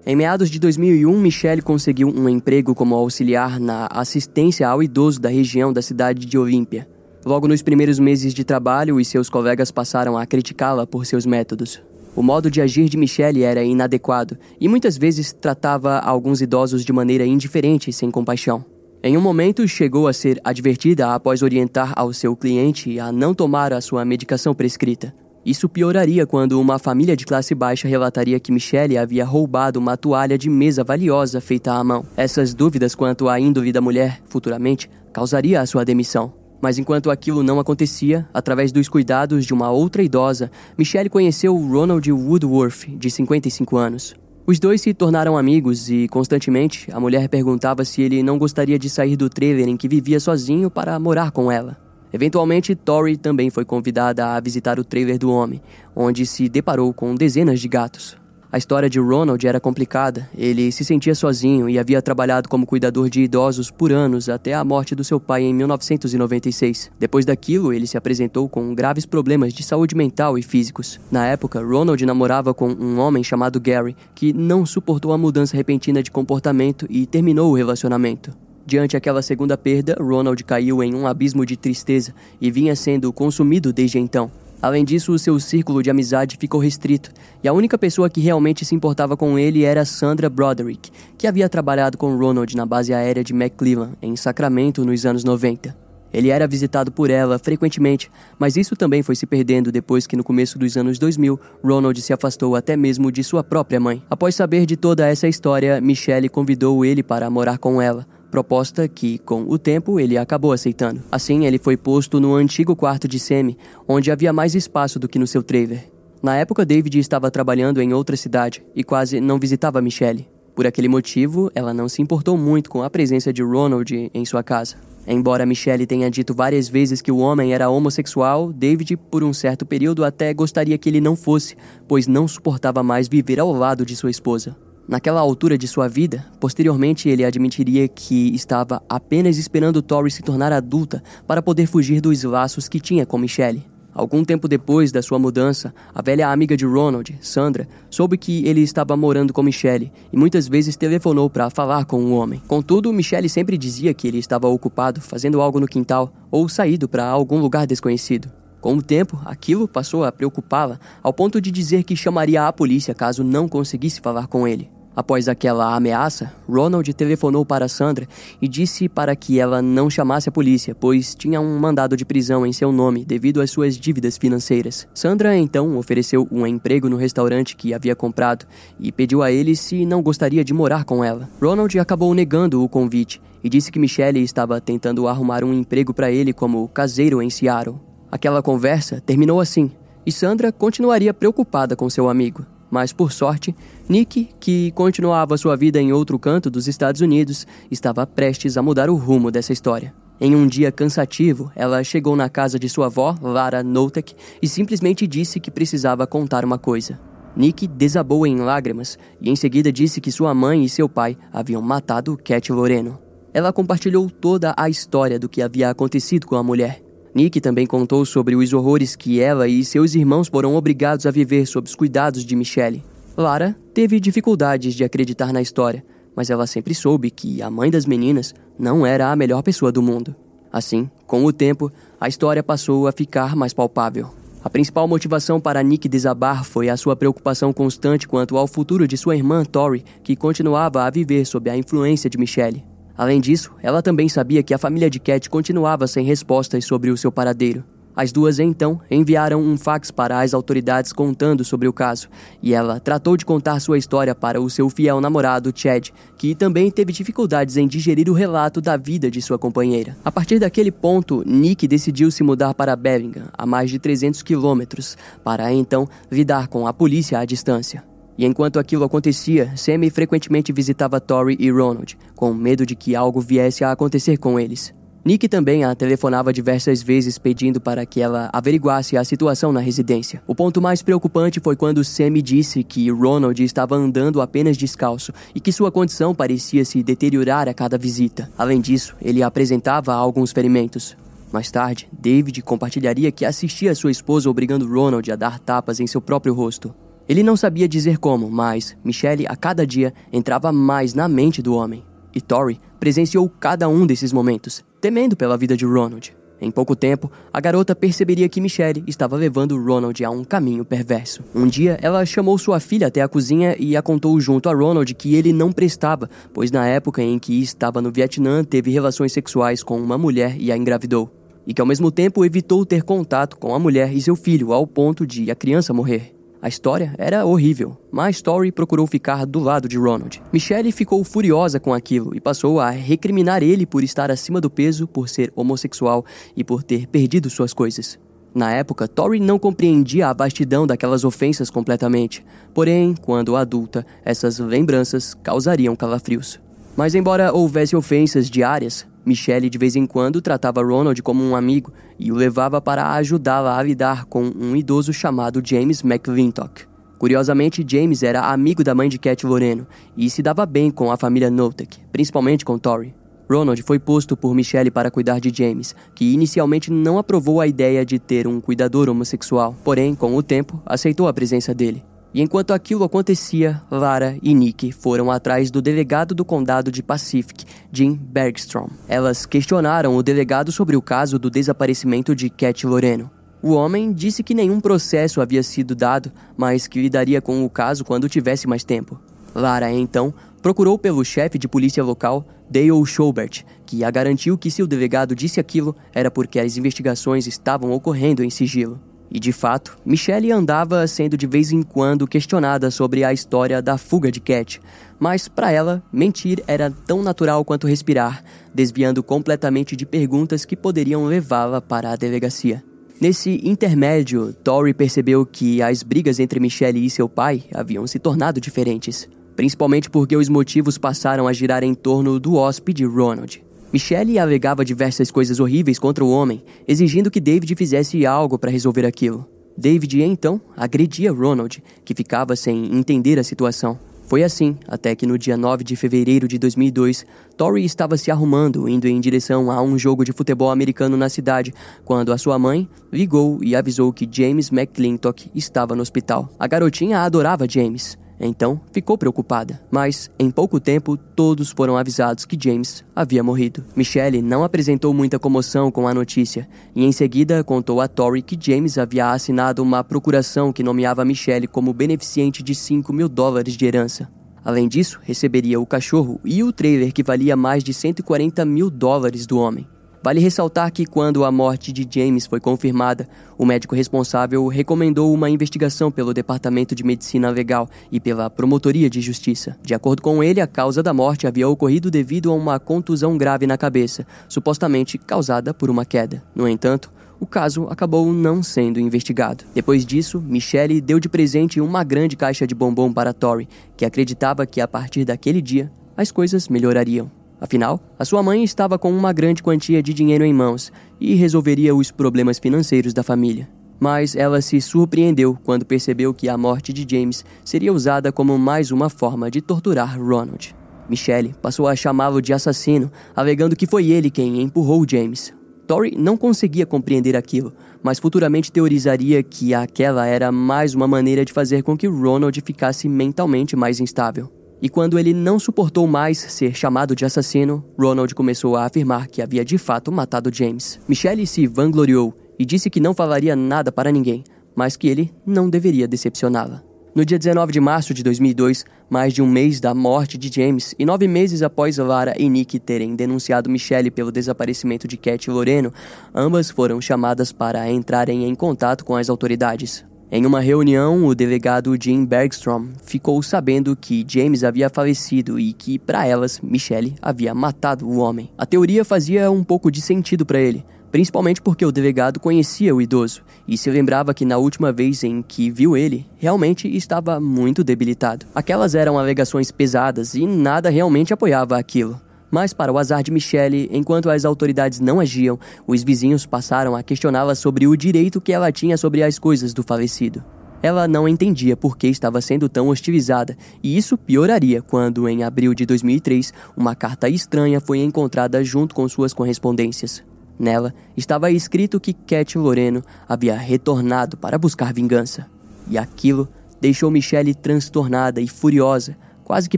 [0.06, 5.28] Em meados de 2001, Michelle conseguiu um emprego como auxiliar na assistência ao idoso da
[5.28, 6.88] região da cidade de Olímpia.
[7.28, 11.84] Logo nos primeiros meses de trabalho, os seus colegas passaram a criticá-la por seus métodos.
[12.16, 16.94] O modo de agir de Michelle era inadequado e muitas vezes tratava alguns idosos de
[16.94, 18.64] maneira indiferente e sem compaixão.
[19.04, 23.74] Em um momento, chegou a ser advertida após orientar ao seu cliente a não tomar
[23.74, 25.14] a sua medicação prescrita.
[25.46, 30.38] Isso pioraria quando uma família de classe baixa relataria que Michelle havia roubado uma toalha
[30.38, 32.06] de mesa valiosa feita à mão.
[32.16, 36.37] Essas dúvidas quanto à índole da mulher, futuramente, causaria a sua demissão.
[36.62, 42.12] Mas enquanto aquilo não acontecia, através dos cuidados de uma outra idosa, Michelle conheceu Ronald
[42.12, 44.16] Woodworth, de 55 anos.
[44.46, 48.90] Os dois se tornaram amigos e, constantemente, a mulher perguntava se ele não gostaria de
[48.90, 51.78] sair do trailer em que vivia sozinho para morar com ela.
[52.14, 55.62] Eventualmente, Tori também foi convidada a visitar o trailer do homem,
[55.94, 58.18] onde se deparou com dezenas de gatos.
[58.58, 60.28] A história de Ronald era complicada.
[60.36, 64.64] Ele se sentia sozinho e havia trabalhado como cuidador de idosos por anos até a
[64.64, 66.90] morte do seu pai em 1996.
[67.00, 71.00] Depois daquilo, ele se apresentou com graves problemas de saúde mental e físicos.
[71.12, 76.02] Na época, Ronald namorava com um homem chamado Gary, que não suportou a mudança repentina
[76.02, 78.32] de comportamento e terminou o relacionamento.
[78.66, 83.72] Diante aquela segunda perda, Ronald caiu em um abismo de tristeza e vinha sendo consumido
[83.72, 84.32] desde então.
[84.62, 87.12] Além disso, o seu círculo de amizade ficou restrito,
[87.44, 91.48] e a única pessoa que realmente se importava com ele era Sandra Broderick, que havia
[91.48, 95.76] trabalhado com Ronald na base aérea de McClellan, em Sacramento, nos anos 90.
[96.12, 100.24] Ele era visitado por ela frequentemente, mas isso também foi se perdendo depois que, no
[100.24, 104.02] começo dos anos 2000, Ronald se afastou até mesmo de sua própria mãe.
[104.10, 109.18] Após saber de toda essa história, Michelle convidou ele para morar com ela proposta que,
[109.20, 111.02] com o tempo, ele acabou aceitando.
[111.12, 115.20] Assim, ele foi posto no antigo quarto de Semi, onde havia mais espaço do que
[115.20, 115.90] no seu trailer.
[116.22, 120.28] Na época, David estava trabalhando em outra cidade e quase não visitava Michelle.
[120.56, 124.42] Por aquele motivo, ela não se importou muito com a presença de Ronald em sua
[124.42, 124.76] casa.
[125.06, 129.66] Embora Michelle tenha dito várias vezes que o homem era homossexual, David, por um certo
[129.66, 131.56] período, até gostaria que ele não fosse,
[131.88, 134.58] pois não suportava mais viver ao lado de sua esposa.
[134.88, 140.54] Naquela altura de sua vida, posteriormente ele admitiria que estava apenas esperando Tori se tornar
[140.54, 143.66] adulta para poder fugir dos laços que tinha com Michelle.
[143.94, 148.62] Algum tempo depois da sua mudança, a velha amiga de Ronald, Sandra, soube que ele
[148.62, 152.42] estava morando com Michelle e muitas vezes telefonou para falar com o homem.
[152.48, 157.06] Contudo, Michelle sempre dizia que ele estava ocupado fazendo algo no quintal ou saído para
[157.06, 158.32] algum lugar desconhecido.
[158.62, 162.94] Com o tempo, aquilo passou a preocupá-la ao ponto de dizer que chamaria a polícia
[162.94, 164.77] caso não conseguisse falar com ele.
[164.98, 168.08] Após aquela ameaça, Ronald telefonou para Sandra
[168.42, 172.44] e disse para que ela não chamasse a polícia, pois tinha um mandado de prisão
[172.48, 174.88] em seu nome devido às suas dívidas financeiras.
[174.96, 178.48] Sandra então ofereceu um emprego no restaurante que havia comprado
[178.80, 181.30] e pediu a ele se não gostaria de morar com ela.
[181.40, 186.10] Ronald acabou negando o convite e disse que Michelle estava tentando arrumar um emprego para
[186.12, 187.78] ele como caseiro em Seattle.
[188.12, 189.70] Aquela conversa terminou assim,
[190.08, 192.57] e Sandra continuaria preocupada com seu amigo.
[192.70, 193.56] Mas, por sorte,
[193.88, 198.90] Nick, que continuava sua vida em outro canto dos Estados Unidos, estava prestes a mudar
[198.90, 199.94] o rumo dessa história.
[200.20, 205.06] Em um dia cansativo, ela chegou na casa de sua avó, Lara Notek, e simplesmente
[205.06, 207.00] disse que precisava contar uma coisa.
[207.36, 211.62] Nick desabou em lágrimas e em seguida disse que sua mãe e seu pai haviam
[211.62, 213.00] matado Cat Loreno.
[213.32, 218.06] Ela compartilhou toda a história do que havia acontecido com a mulher Nick também contou
[218.06, 222.24] sobre os horrores que ela e seus irmãos foram obrigados a viver sob os cuidados
[222.24, 222.84] de Michelle.
[223.16, 225.84] Lara teve dificuldades de acreditar na história,
[226.16, 229.82] mas ela sempre soube que a mãe das meninas não era a melhor pessoa do
[229.82, 230.16] mundo.
[230.52, 234.10] Assim, com o tempo, a história passou a ficar mais palpável.
[234.44, 238.96] A principal motivação para Nick desabar foi a sua preocupação constante quanto ao futuro de
[238.96, 242.64] sua irmã Tori, que continuava a viver sob a influência de Michelle.
[242.98, 246.98] Além disso, ela também sabia que a família de Cat continuava sem respostas sobre o
[246.98, 247.64] seu paradeiro.
[247.98, 252.08] As duas então enviaram um fax para as autoridades contando sobre o caso,
[252.44, 256.70] e ela tratou de contar sua história para o seu fiel namorado Chad, que também
[256.70, 259.98] teve dificuldades em digerir o relato da vida de sua companheira.
[260.06, 264.96] A partir daquele ponto, Nick decidiu se mudar para Bellingham, a mais de 300 quilômetros,
[265.24, 267.84] para então lidar com a polícia à distância.
[268.18, 273.22] E enquanto aquilo acontecia, Sammy frequentemente visitava Tori e Ronald, com medo de que algo
[273.22, 274.74] viesse a acontecer com eles.
[275.08, 280.22] Nick também a telefonava diversas vezes pedindo para que ela averiguasse a situação na residência.
[280.28, 285.40] O ponto mais preocupante foi quando Sammy disse que Ronald estava andando apenas descalço e
[285.40, 288.30] que sua condição parecia se deteriorar a cada visita.
[288.38, 290.98] Além disso, ele apresentava alguns ferimentos.
[291.32, 296.02] Mais tarde, David compartilharia que assistia sua esposa obrigando Ronald a dar tapas em seu
[296.02, 296.76] próprio rosto.
[297.08, 301.54] Ele não sabia dizer como, mas Michelle a cada dia entrava mais na mente do
[301.54, 301.84] homem.
[302.14, 306.16] E Tori presenciou cada um desses momentos, temendo pela vida de Ronald.
[306.40, 311.24] Em pouco tempo, a garota perceberia que Michelle estava levando Ronald a um caminho perverso.
[311.34, 314.94] Um dia, ela chamou sua filha até a cozinha e a contou junto a Ronald
[314.94, 319.64] que ele não prestava, pois na época em que estava no Vietnã teve relações sexuais
[319.64, 321.12] com uma mulher e a engravidou.
[321.48, 324.68] E que ao mesmo tempo evitou ter contato com a mulher e seu filho ao
[324.68, 326.17] ponto de a criança morrer.
[326.40, 330.22] A história era horrível, mas Story procurou ficar do lado de Ronald.
[330.32, 334.88] Michelle ficou furiosa com aquilo e passou a recriminar ele por estar acima do peso,
[334.88, 338.00] por ser homossexual e por ter perdido suas coisas.
[338.36, 342.24] Na época, Tori não compreendia a vastidão daquelas ofensas completamente,
[342.54, 346.40] porém, quando adulta, essas lembranças causariam calafrios.
[346.78, 351.74] Mas, embora houvesse ofensas diárias, Michelle de vez em quando tratava Ronald como um amigo
[351.98, 356.66] e o levava para ajudá-la a lidar com um idoso chamado James McClintock.
[357.00, 359.66] Curiosamente, James era amigo da mãe de Cat Loreno
[359.98, 362.94] e se dava bem com a família Notek, principalmente com Tori.
[363.28, 367.84] Ronald foi posto por Michelle para cuidar de James, que inicialmente não aprovou a ideia
[367.84, 371.84] de ter um cuidador homossexual, porém, com o tempo, aceitou a presença dele.
[372.18, 377.46] E enquanto aquilo acontecia, Lara e Nick foram atrás do delegado do condado de Pacific,
[377.72, 378.70] Jim Bergstrom.
[378.88, 383.12] Elas questionaram o delegado sobre o caso do desaparecimento de Cat Loreno.
[383.40, 387.86] O homem disse que nenhum processo havia sido dado, mas que lidaria com o caso
[387.86, 389.00] quando tivesse mais tempo.
[389.36, 394.64] Lara, então, procurou pelo chefe de polícia local, Dale Schobert, que a garantiu que se
[394.64, 398.87] o delegado disse aquilo era porque as investigações estavam ocorrendo em sigilo.
[399.10, 403.78] E de fato, Michelle andava sendo de vez em quando questionada sobre a história da
[403.78, 404.60] fuga de Cat,
[405.00, 411.06] mas para ela, mentir era tão natural quanto respirar, desviando completamente de perguntas que poderiam
[411.06, 412.64] levá-la para a delegacia.
[413.00, 418.42] Nesse intermédio, Tori percebeu que as brigas entre Michelle e seu pai haviam se tornado
[418.42, 423.47] diferentes, principalmente porque os motivos passaram a girar em torno do hóspede Ronald.
[423.72, 428.86] Michelle alegava diversas coisas horríveis contra o homem, exigindo que David fizesse algo para resolver
[428.86, 429.28] aquilo.
[429.58, 433.78] David então agredia Ronald, que ficava sem entender a situação.
[434.08, 438.70] Foi assim, até que no dia 9 de fevereiro de 2002, Tori estava se arrumando,
[438.70, 441.54] indo em direção a um jogo de futebol americano na cidade,
[441.84, 446.30] quando a sua mãe ligou e avisou que James McClintock estava no hospital.
[446.40, 447.98] A garotinha adorava James.
[448.20, 453.64] Então ficou preocupada, mas em pouco tempo todos foram avisados que James havia morrido.
[453.76, 458.38] Michelle não apresentou muita comoção com a notícia e em seguida contou a Tori que
[458.40, 463.66] James havia assinado uma procuração que nomeava Michelle como beneficiente de 5 mil dólares de
[463.66, 464.10] herança.
[464.44, 469.28] Além disso, receberia o cachorro e o trailer que valia mais de 140 mil dólares
[469.28, 469.68] do homem.
[470.04, 473.08] Vale ressaltar que, quando a morte de James foi confirmada,
[473.38, 479.02] o médico responsável recomendou uma investigação pelo Departamento de Medicina Legal e pela Promotoria de
[479.02, 479.58] Justiça.
[479.62, 483.48] De acordo com ele, a causa da morte havia ocorrido devido a uma contusão grave
[483.48, 486.24] na cabeça, supostamente causada por uma queda.
[486.36, 489.44] No entanto, o caso acabou não sendo investigado.
[489.54, 494.46] Depois disso, Michelle deu de presente uma grande caixa de bombom para Tori, que acreditava
[494.46, 497.17] que a partir daquele dia as coisas melhorariam.
[497.40, 501.76] Afinal, a sua mãe estava com uma grande quantia de dinheiro em mãos e resolveria
[501.76, 503.48] os problemas financeiros da família.
[503.80, 508.72] Mas ela se surpreendeu quando percebeu que a morte de James seria usada como mais
[508.72, 510.56] uma forma de torturar Ronald.
[510.90, 515.34] Michelle passou a chamá-lo de assassino, alegando que foi ele quem empurrou James.
[515.68, 521.34] Tori não conseguia compreender aquilo, mas futuramente teorizaria que aquela era mais uma maneira de
[521.34, 524.32] fazer com que Ronald ficasse mentalmente mais instável.
[524.62, 529.22] E quando ele não suportou mais ser chamado de assassino, Ronald começou a afirmar que
[529.22, 530.80] havia de fato matado James.
[530.88, 534.24] Michelle se vangloriou e disse que não falaria nada para ninguém,
[534.56, 536.64] mas que ele não deveria decepcioná-la.
[536.96, 540.74] No dia 19 de março de 2002, mais de um mês da morte de James
[540.80, 545.32] e nove meses após Lara e Nick terem denunciado Michelle pelo desaparecimento de Cat e
[545.32, 545.72] Loreno,
[546.16, 549.86] ambas foram chamadas para entrarem em contato com as autoridades.
[550.10, 555.78] Em uma reunião, o delegado Jim Bergstrom ficou sabendo que James havia falecido e que,
[555.78, 558.32] para elas, Michelle havia matado o homem.
[558.38, 562.82] A teoria fazia um pouco de sentido para ele, principalmente porque o delegado conhecia o
[562.82, 567.62] idoso e se lembrava que na última vez em que viu ele, realmente estava muito
[567.62, 568.26] debilitado.
[568.34, 572.00] Aquelas eram alegações pesadas e nada realmente apoiava aquilo.
[572.30, 576.84] Mas, para o azar de Michelle, enquanto as autoridades não agiam, os vizinhos passaram a
[576.84, 580.24] questioná-la sobre o direito que ela tinha sobre as coisas do falecido.
[580.62, 585.54] Ela não entendia por que estava sendo tão hostilizada, e isso pioraria quando, em abril
[585.54, 590.04] de 2003, uma carta estranha foi encontrada junto com suas correspondências.
[590.40, 595.28] Nela estava escrito que Cat Loreno havia retornado para buscar vingança.
[595.70, 596.28] E aquilo
[596.60, 599.58] deixou Michelle transtornada e furiosa, quase que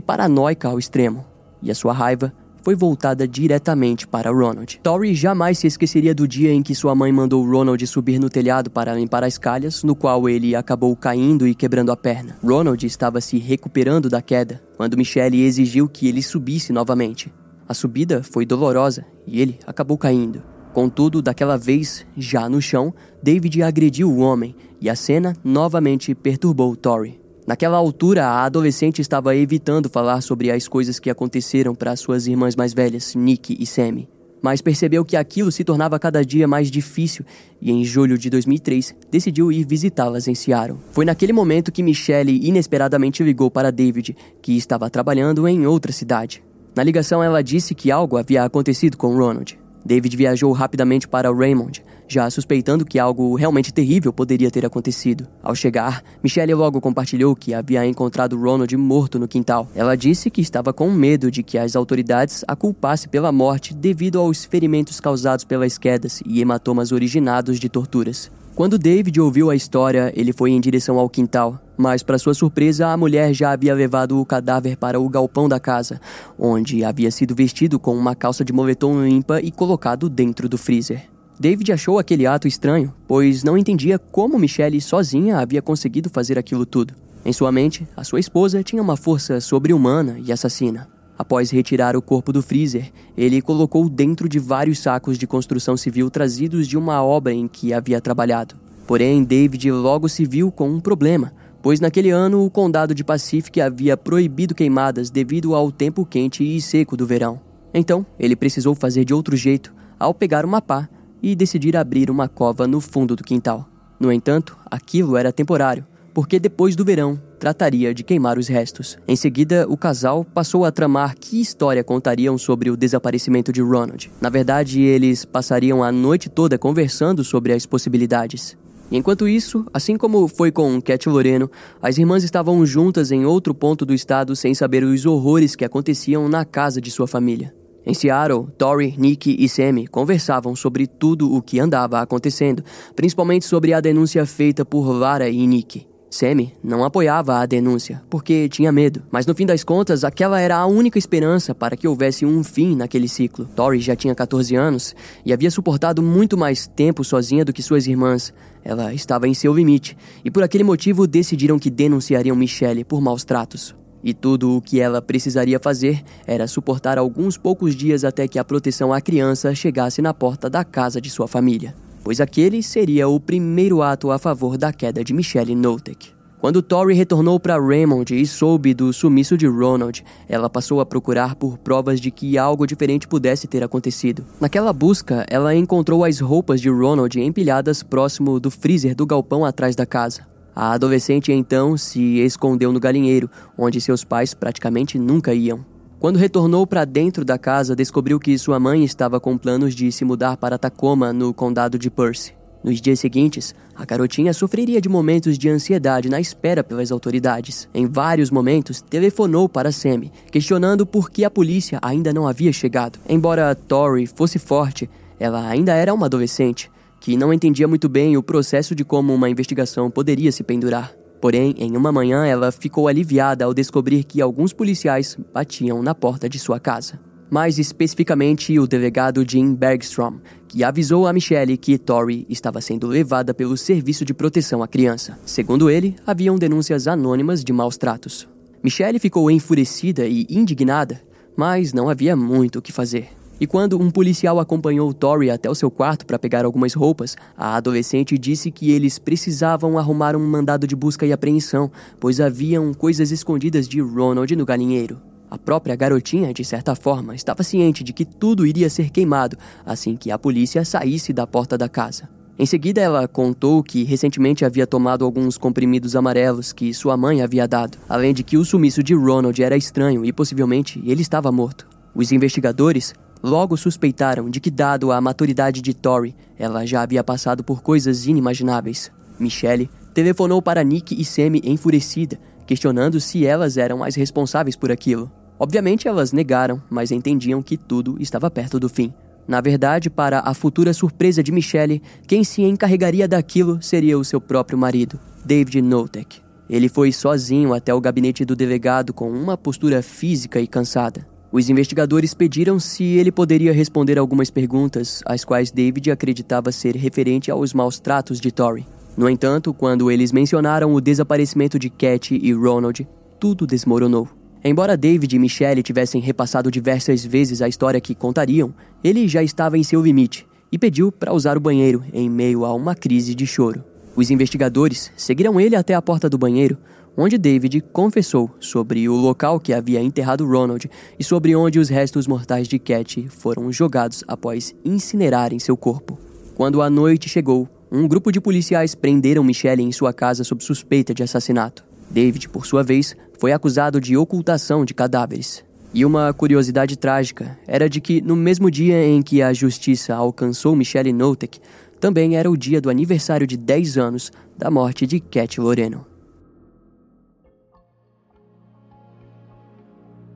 [0.00, 1.24] paranoica ao extremo.
[1.62, 2.32] E a sua raiva
[2.62, 4.80] foi voltada diretamente para Ronald.
[4.82, 8.70] Tori jamais se esqueceria do dia em que sua mãe mandou Ronald subir no telhado
[8.70, 12.36] para limpar as calhas, no qual ele acabou caindo e quebrando a perna.
[12.42, 17.32] Ronald estava se recuperando da queda quando Michelle exigiu que ele subisse novamente.
[17.68, 20.42] A subida foi dolorosa e ele acabou caindo.
[20.72, 26.74] Contudo, daquela vez, já no chão, David agrediu o homem e a cena novamente perturbou
[26.76, 27.19] Tori.
[27.50, 32.54] Naquela altura, a adolescente estava evitando falar sobre as coisas que aconteceram para suas irmãs
[32.54, 34.08] mais velhas, Nick e Sammy.
[34.40, 37.24] Mas percebeu que aquilo se tornava cada dia mais difícil
[37.60, 40.78] e, em julho de 2003, decidiu ir visitá-las em Seattle.
[40.92, 46.44] Foi naquele momento que Michelle inesperadamente ligou para David, que estava trabalhando em outra cidade.
[46.76, 49.59] Na ligação, ela disse que algo havia acontecido com Ronald.
[49.84, 55.26] David viajou rapidamente para Raymond, já suspeitando que algo realmente terrível poderia ter acontecido.
[55.42, 59.68] Ao chegar, Michelle logo compartilhou que havia encontrado Ronald morto no quintal.
[59.74, 64.18] Ela disse que estava com medo de que as autoridades a culpassem pela morte devido
[64.18, 68.30] aos ferimentos causados pelas quedas e hematomas originados de torturas.
[68.60, 72.88] Quando David ouviu a história, ele foi em direção ao quintal, mas, para sua surpresa,
[72.88, 75.98] a mulher já havia levado o cadáver para o galpão da casa,
[76.38, 81.08] onde havia sido vestido com uma calça de moletom limpa e colocado dentro do freezer.
[81.40, 86.66] David achou aquele ato estranho, pois não entendia como Michelle sozinha havia conseguido fazer aquilo
[86.66, 86.92] tudo.
[87.24, 90.99] Em sua mente, a sua esposa tinha uma força sobre-humana e assassina.
[91.20, 96.08] Após retirar o corpo do freezer, ele colocou dentro de vários sacos de construção civil
[96.08, 98.54] trazidos de uma obra em que havia trabalhado.
[98.86, 103.60] Porém, David logo se viu com um problema, pois naquele ano o condado de Pacific
[103.60, 107.38] havia proibido queimadas devido ao tempo quente e seco do verão.
[107.74, 110.88] Então, ele precisou fazer de outro jeito ao pegar uma pá
[111.22, 113.68] e decidir abrir uma cova no fundo do quintal.
[114.00, 118.98] No entanto, aquilo era temporário, porque depois do verão trataria de queimar os restos.
[119.08, 124.10] Em seguida, o casal passou a tramar que história contariam sobre o desaparecimento de Ronald.
[124.20, 128.56] Na verdade, eles passariam a noite toda conversando sobre as possibilidades.
[128.92, 131.48] enquanto isso, assim como foi com Cat Loreno,
[131.80, 136.28] as irmãs estavam juntas em outro ponto do estado sem saber os horrores que aconteciam
[136.28, 137.54] na casa de sua família.
[137.86, 142.62] Em Seattle, Tori, Nick e Sammy conversavam sobre tudo o que andava acontecendo,
[142.94, 145.89] principalmente sobre a denúncia feita por Lara e Nick.
[146.10, 150.56] Sammy não apoiava a denúncia, porque tinha medo, mas no fim das contas, aquela era
[150.56, 153.48] a única esperança para que houvesse um fim naquele ciclo.
[153.54, 154.94] Tori já tinha 14 anos
[155.24, 158.34] e havia suportado muito mais tempo sozinha do que suas irmãs.
[158.64, 163.22] Ela estava em seu limite, e por aquele motivo decidiram que denunciariam Michelle por maus
[163.22, 163.76] tratos.
[164.02, 168.44] E tudo o que ela precisaria fazer era suportar alguns poucos dias até que a
[168.44, 173.20] proteção à criança chegasse na porta da casa de sua família pois aquele seria o
[173.20, 176.20] primeiro ato a favor da queda de Michelle Notek.
[176.40, 181.34] Quando Tori retornou para Raymond e soube do sumiço de Ronald, ela passou a procurar
[181.34, 184.24] por provas de que algo diferente pudesse ter acontecido.
[184.40, 189.76] Naquela busca, ela encontrou as roupas de Ronald empilhadas próximo do freezer do galpão atrás
[189.76, 190.26] da casa.
[190.56, 195.62] A adolescente então se escondeu no galinheiro, onde seus pais praticamente nunca iam.
[196.00, 200.02] Quando retornou para dentro da casa, descobriu que sua mãe estava com planos de se
[200.02, 202.32] mudar para Tacoma, no condado de Percy.
[202.64, 207.68] Nos dias seguintes, a garotinha sofreria de momentos de ansiedade na espera pelas autoridades.
[207.74, 212.98] Em vários momentos, telefonou para Sammy, questionando por que a polícia ainda não havia chegado.
[213.06, 214.88] Embora Tori fosse forte,
[215.18, 219.28] ela ainda era uma adolescente, que não entendia muito bem o processo de como uma
[219.28, 220.94] investigação poderia se pendurar.
[221.20, 226.28] Porém, em uma manhã ela ficou aliviada ao descobrir que alguns policiais batiam na porta
[226.28, 226.98] de sua casa.
[227.30, 230.18] mais especificamente o delegado Jim Bergstrom,
[230.48, 235.16] que avisou a Michelle que Tori estava sendo levada pelo Serviço de Proteção à Criança.
[235.24, 238.28] Segundo ele, haviam denúncias anônimas de maus tratos.
[238.62, 241.00] Michelle ficou enfurecida e indignada,
[241.36, 243.08] mas não havia muito o que fazer.
[243.40, 247.56] E quando um policial acompanhou Tori até o seu quarto para pegar algumas roupas, a
[247.56, 253.10] adolescente disse que eles precisavam arrumar um mandado de busca e apreensão, pois haviam coisas
[253.10, 255.00] escondidas de Ronald no galinheiro.
[255.30, 259.96] A própria garotinha, de certa forma, estava ciente de que tudo iria ser queimado assim
[259.96, 262.10] que a polícia saísse da porta da casa.
[262.38, 267.48] Em seguida, ela contou que recentemente havia tomado alguns comprimidos amarelos que sua mãe havia
[267.48, 271.66] dado, além de que o sumiço de Ronald era estranho e possivelmente ele estava morto.
[271.94, 277.44] Os investigadores logo suspeitaram de que, dado a maturidade de Tori, ela já havia passado
[277.44, 278.90] por coisas inimagináveis.
[279.18, 285.10] Michelle telefonou para Nick e Sammy enfurecida, questionando se elas eram as responsáveis por aquilo.
[285.38, 288.92] Obviamente elas negaram, mas entendiam que tudo estava perto do fim.
[289.26, 294.20] Na verdade, para a futura surpresa de Michelle, quem se encarregaria daquilo seria o seu
[294.20, 296.20] próprio marido, David Notek.
[296.48, 301.06] Ele foi sozinho até o gabinete do delegado com uma postura física e cansada.
[301.32, 307.30] Os investigadores pediram se ele poderia responder algumas perguntas, as quais David acreditava ser referente
[307.30, 308.66] aos maus tratos de Tori.
[308.96, 312.86] No entanto, quando eles mencionaram o desaparecimento de Cat e Ronald,
[313.20, 314.08] tudo desmoronou.
[314.42, 318.52] Embora David e Michelle tivessem repassado diversas vezes a história que contariam,
[318.82, 322.52] ele já estava em seu limite e pediu para usar o banheiro em meio a
[322.52, 323.62] uma crise de choro.
[323.94, 326.58] Os investigadores seguiram ele até a porta do banheiro,
[327.02, 332.06] onde David confessou sobre o local que havia enterrado Ronald e sobre onde os restos
[332.06, 335.98] mortais de Cat foram jogados após incinerarem seu corpo.
[336.34, 340.92] Quando a noite chegou, um grupo de policiais prenderam Michelle em sua casa sob suspeita
[340.92, 341.64] de assassinato.
[341.88, 345.42] David, por sua vez, foi acusado de ocultação de cadáveres.
[345.72, 350.54] E uma curiosidade trágica era de que, no mesmo dia em que a justiça alcançou
[350.54, 351.40] Michelle Notek,
[351.80, 355.89] também era o dia do aniversário de 10 anos da morte de Cat Loreno.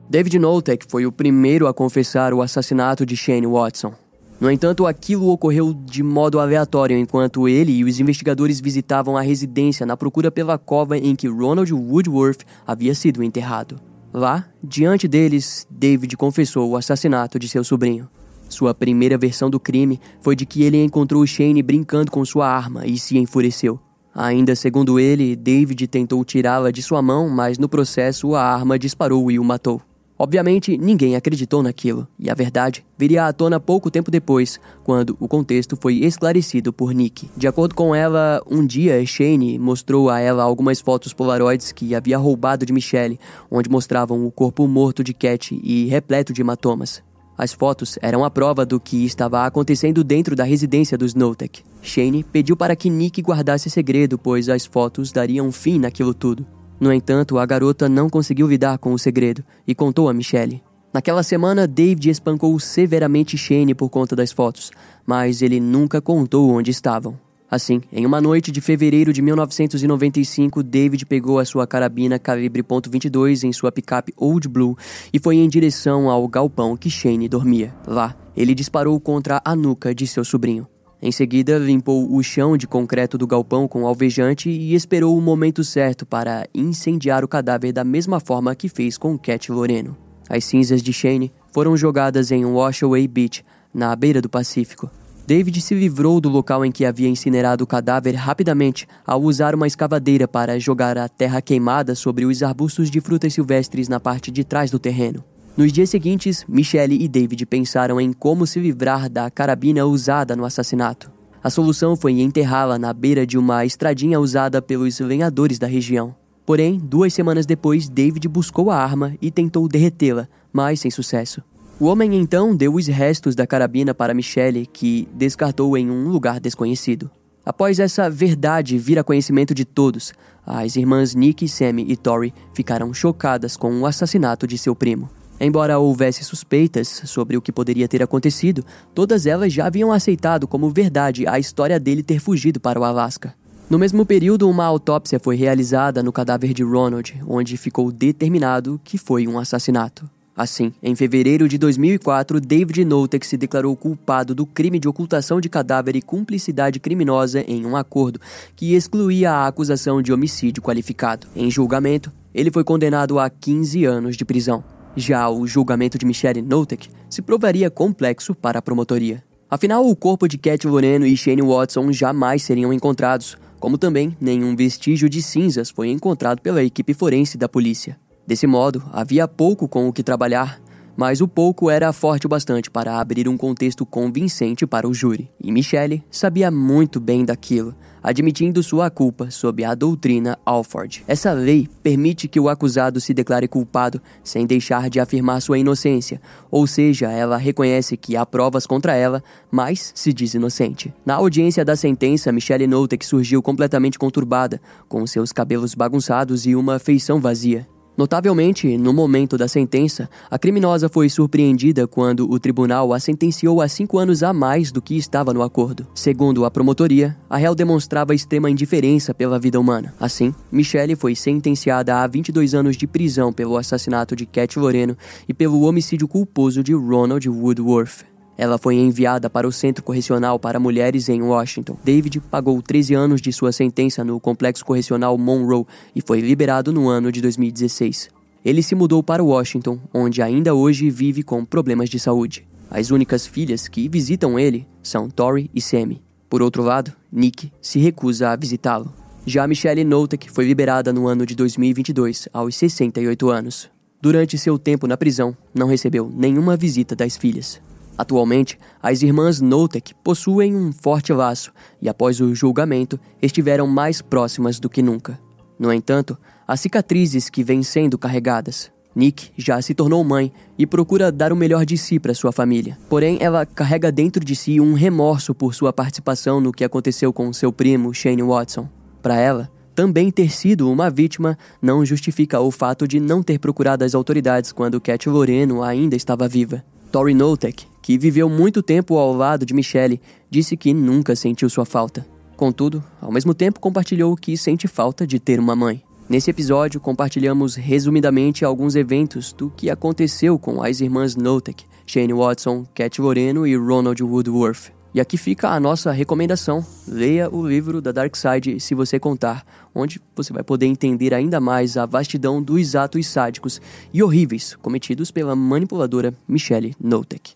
[0.07, 3.93] David Notek foi o primeiro a confessar o assassinato de Shane Watson.
[4.39, 9.85] No entanto, aquilo ocorreu de modo aleatório enquanto ele e os investigadores visitavam a residência
[9.85, 13.79] na procura pela cova em que Ronald Woodworth havia sido enterrado.
[14.13, 18.07] Lá, diante deles, David confessou o assassinato de seu sobrinho.
[18.47, 22.85] Sua primeira versão do crime foi de que ele encontrou Shane brincando com sua arma
[22.85, 23.79] e se enfureceu.
[24.13, 29.31] Ainda segundo ele, David tentou tirá-la de sua mão, mas no processo a arma disparou
[29.31, 29.81] e o matou.
[30.17, 35.27] Obviamente, ninguém acreditou naquilo, e a verdade viria à tona pouco tempo depois, quando o
[35.27, 37.29] contexto foi esclarecido por Nick.
[37.35, 42.17] De acordo com ela, um dia Shane mostrou a ela algumas fotos polaroids que havia
[42.17, 43.19] roubado de Michelle,
[43.51, 47.03] onde mostravam o corpo morto de Cat e repleto de hematomas.
[47.37, 51.61] As fotos eram a prova do que estava acontecendo dentro da residência dos Notek.
[51.81, 56.47] Shane pediu para que Nick guardasse segredo, pois as fotos dariam fim naquilo tudo.
[56.79, 60.61] No entanto, a garota não conseguiu lidar com o segredo e contou a Michelle.
[60.93, 64.71] Naquela semana, David espancou severamente Shane por conta das fotos,
[65.05, 67.19] mas ele nunca contou onde estavam.
[67.49, 73.43] Assim, em uma noite de fevereiro de 1995, David pegou a sua carabina calibre .22
[73.43, 74.77] em sua picape Old Blue
[75.13, 77.73] e foi em direção ao galpão que Shane dormia.
[77.85, 80.67] Lá, ele disparou contra a nuca de seu sobrinho.
[81.05, 85.63] Em seguida, limpou o chão de concreto do galpão com alvejante e esperou o momento
[85.63, 89.95] certo para incendiar o cadáver da mesma forma que fez com Cat Loreno.
[90.27, 94.89] As cinzas de Shane foram jogadas em Washaway Beach, na beira do Pacífico.
[95.27, 99.67] David se livrou do local em que havia incinerado o cadáver rapidamente ao usar uma
[99.67, 104.43] escavadeira para jogar a terra queimada sobre os arbustos de frutas silvestres na parte de
[104.43, 105.23] trás do terreno.
[105.57, 110.43] Nos dias seguintes, Michelle e David pensaram em como se livrar da carabina usada no
[110.43, 111.09] assassinato.
[111.41, 116.13] A solução foi enterrá-la na beira de uma estradinha usada pelos lenhadores da região.
[116.45, 121.41] Porém, duas semanas depois, David buscou a arma e tentou derretê-la, mas sem sucesso.
[121.79, 126.41] O homem então deu os restos da carabina para Michelle, que descartou em um lugar
[126.41, 127.09] desconhecido.
[127.45, 130.11] Após essa verdade vir a conhecimento de todos,
[130.45, 135.09] as irmãs Nick, Sammy e Tori ficaram chocadas com o assassinato de seu primo.
[135.39, 138.63] Embora houvesse suspeitas sobre o que poderia ter acontecido,
[138.93, 143.33] todas elas já haviam aceitado como verdade a história dele ter fugido para o Alasca.
[143.69, 148.97] No mesmo período, uma autópsia foi realizada no cadáver de Ronald, onde ficou determinado que
[148.97, 150.09] foi um assassinato.
[150.37, 155.49] Assim, em fevereiro de 2004, David Notek se declarou culpado do crime de ocultação de
[155.49, 158.19] cadáver e cumplicidade criminosa em um acordo
[158.55, 161.27] que excluía a acusação de homicídio qualificado.
[161.35, 164.74] Em julgamento, ele foi condenado a 15 anos de prisão.
[164.97, 169.21] Já o julgamento de Michelle Notek se provaria complexo para a promotoria.
[169.49, 174.55] Afinal, o corpo de Cat Loreno e Shane Watson jamais seriam encontrados, como também nenhum
[174.55, 177.99] vestígio de cinzas foi encontrado pela equipe forense da polícia.
[178.25, 180.61] Desse modo, havia pouco com o que trabalhar
[180.95, 185.29] mas o pouco era forte o bastante para abrir um contexto convincente para o júri.
[185.41, 191.03] E Michelle sabia muito bem daquilo, admitindo sua culpa sob a doutrina Alford.
[191.07, 196.21] Essa lei permite que o acusado se declare culpado sem deixar de afirmar sua inocência,
[196.49, 200.93] ou seja, ela reconhece que há provas contra ela, mas se diz inocente.
[201.05, 206.79] Na audiência da sentença, Michelle Notek surgiu completamente conturbada, com seus cabelos bagunçados e uma
[206.79, 207.67] feição vazia.
[207.97, 213.67] Notavelmente, no momento da sentença, a criminosa foi surpreendida quando o tribunal a sentenciou a
[213.69, 215.87] cinco anos a mais do que estava no acordo.
[215.95, 219.93] Segundo a promotoria, a réu demonstrava extrema indiferença pela vida humana.
[219.99, 225.33] Assim, Michelle foi sentenciada a 22 anos de prisão pelo assassinato de Cat Loreno e
[225.33, 228.14] pelo homicídio culposo de Ronald Woodworth.
[228.37, 231.77] Ela foi enviada para o Centro Correcional para Mulheres em Washington.
[231.83, 235.65] David pagou 13 anos de sua sentença no Complexo Correcional Monroe
[235.95, 238.09] e foi liberado no ano de 2016.
[238.43, 242.45] Ele se mudou para Washington, onde ainda hoje vive com problemas de saúde.
[242.69, 246.01] As únicas filhas que visitam ele são Tori e Sammy.
[246.29, 248.93] Por outro lado, Nick se recusa a visitá-lo.
[249.25, 253.69] Já Michelle Notek foi liberada no ano de 2022, aos 68 anos.
[253.99, 257.59] Durante seu tempo na prisão, não recebeu nenhuma visita das filhas.
[257.97, 264.59] Atualmente, as irmãs Notek possuem um forte laço e, após o julgamento, estiveram mais próximas
[264.59, 265.19] do que nunca.
[265.57, 266.17] No entanto,
[266.47, 268.71] há cicatrizes que vêm sendo carregadas.
[268.93, 272.77] Nick já se tornou mãe e procura dar o melhor de si para sua família.
[272.89, 277.31] Porém, ela carrega dentro de si um remorso por sua participação no que aconteceu com
[277.33, 278.69] seu primo Shane Watson.
[279.01, 283.83] Para ela, também ter sido uma vítima não justifica o fato de não ter procurado
[283.83, 286.63] as autoridades quando Cat Loreno ainda estava viva.
[286.89, 291.67] Tori Notek que viveu muito tempo ao lado de Michelle, disse que nunca sentiu sua
[291.67, 292.03] falta.
[292.35, 295.83] Contudo, ao mesmo tempo compartilhou que sente falta de ter uma mãe.
[296.09, 302.65] Nesse episódio, compartilhamos resumidamente alguns eventos do que aconteceu com as irmãs Notek, Shane Watson,
[302.73, 304.71] Cat Moreno e Ronald Woodworth.
[304.91, 309.45] E aqui fica a nossa recomendação: leia o livro da Dark Side se você contar,
[309.75, 313.61] onde você vai poder entender ainda mais a vastidão dos atos sádicos
[313.93, 317.35] e horríveis cometidos pela manipuladora Michelle Notek.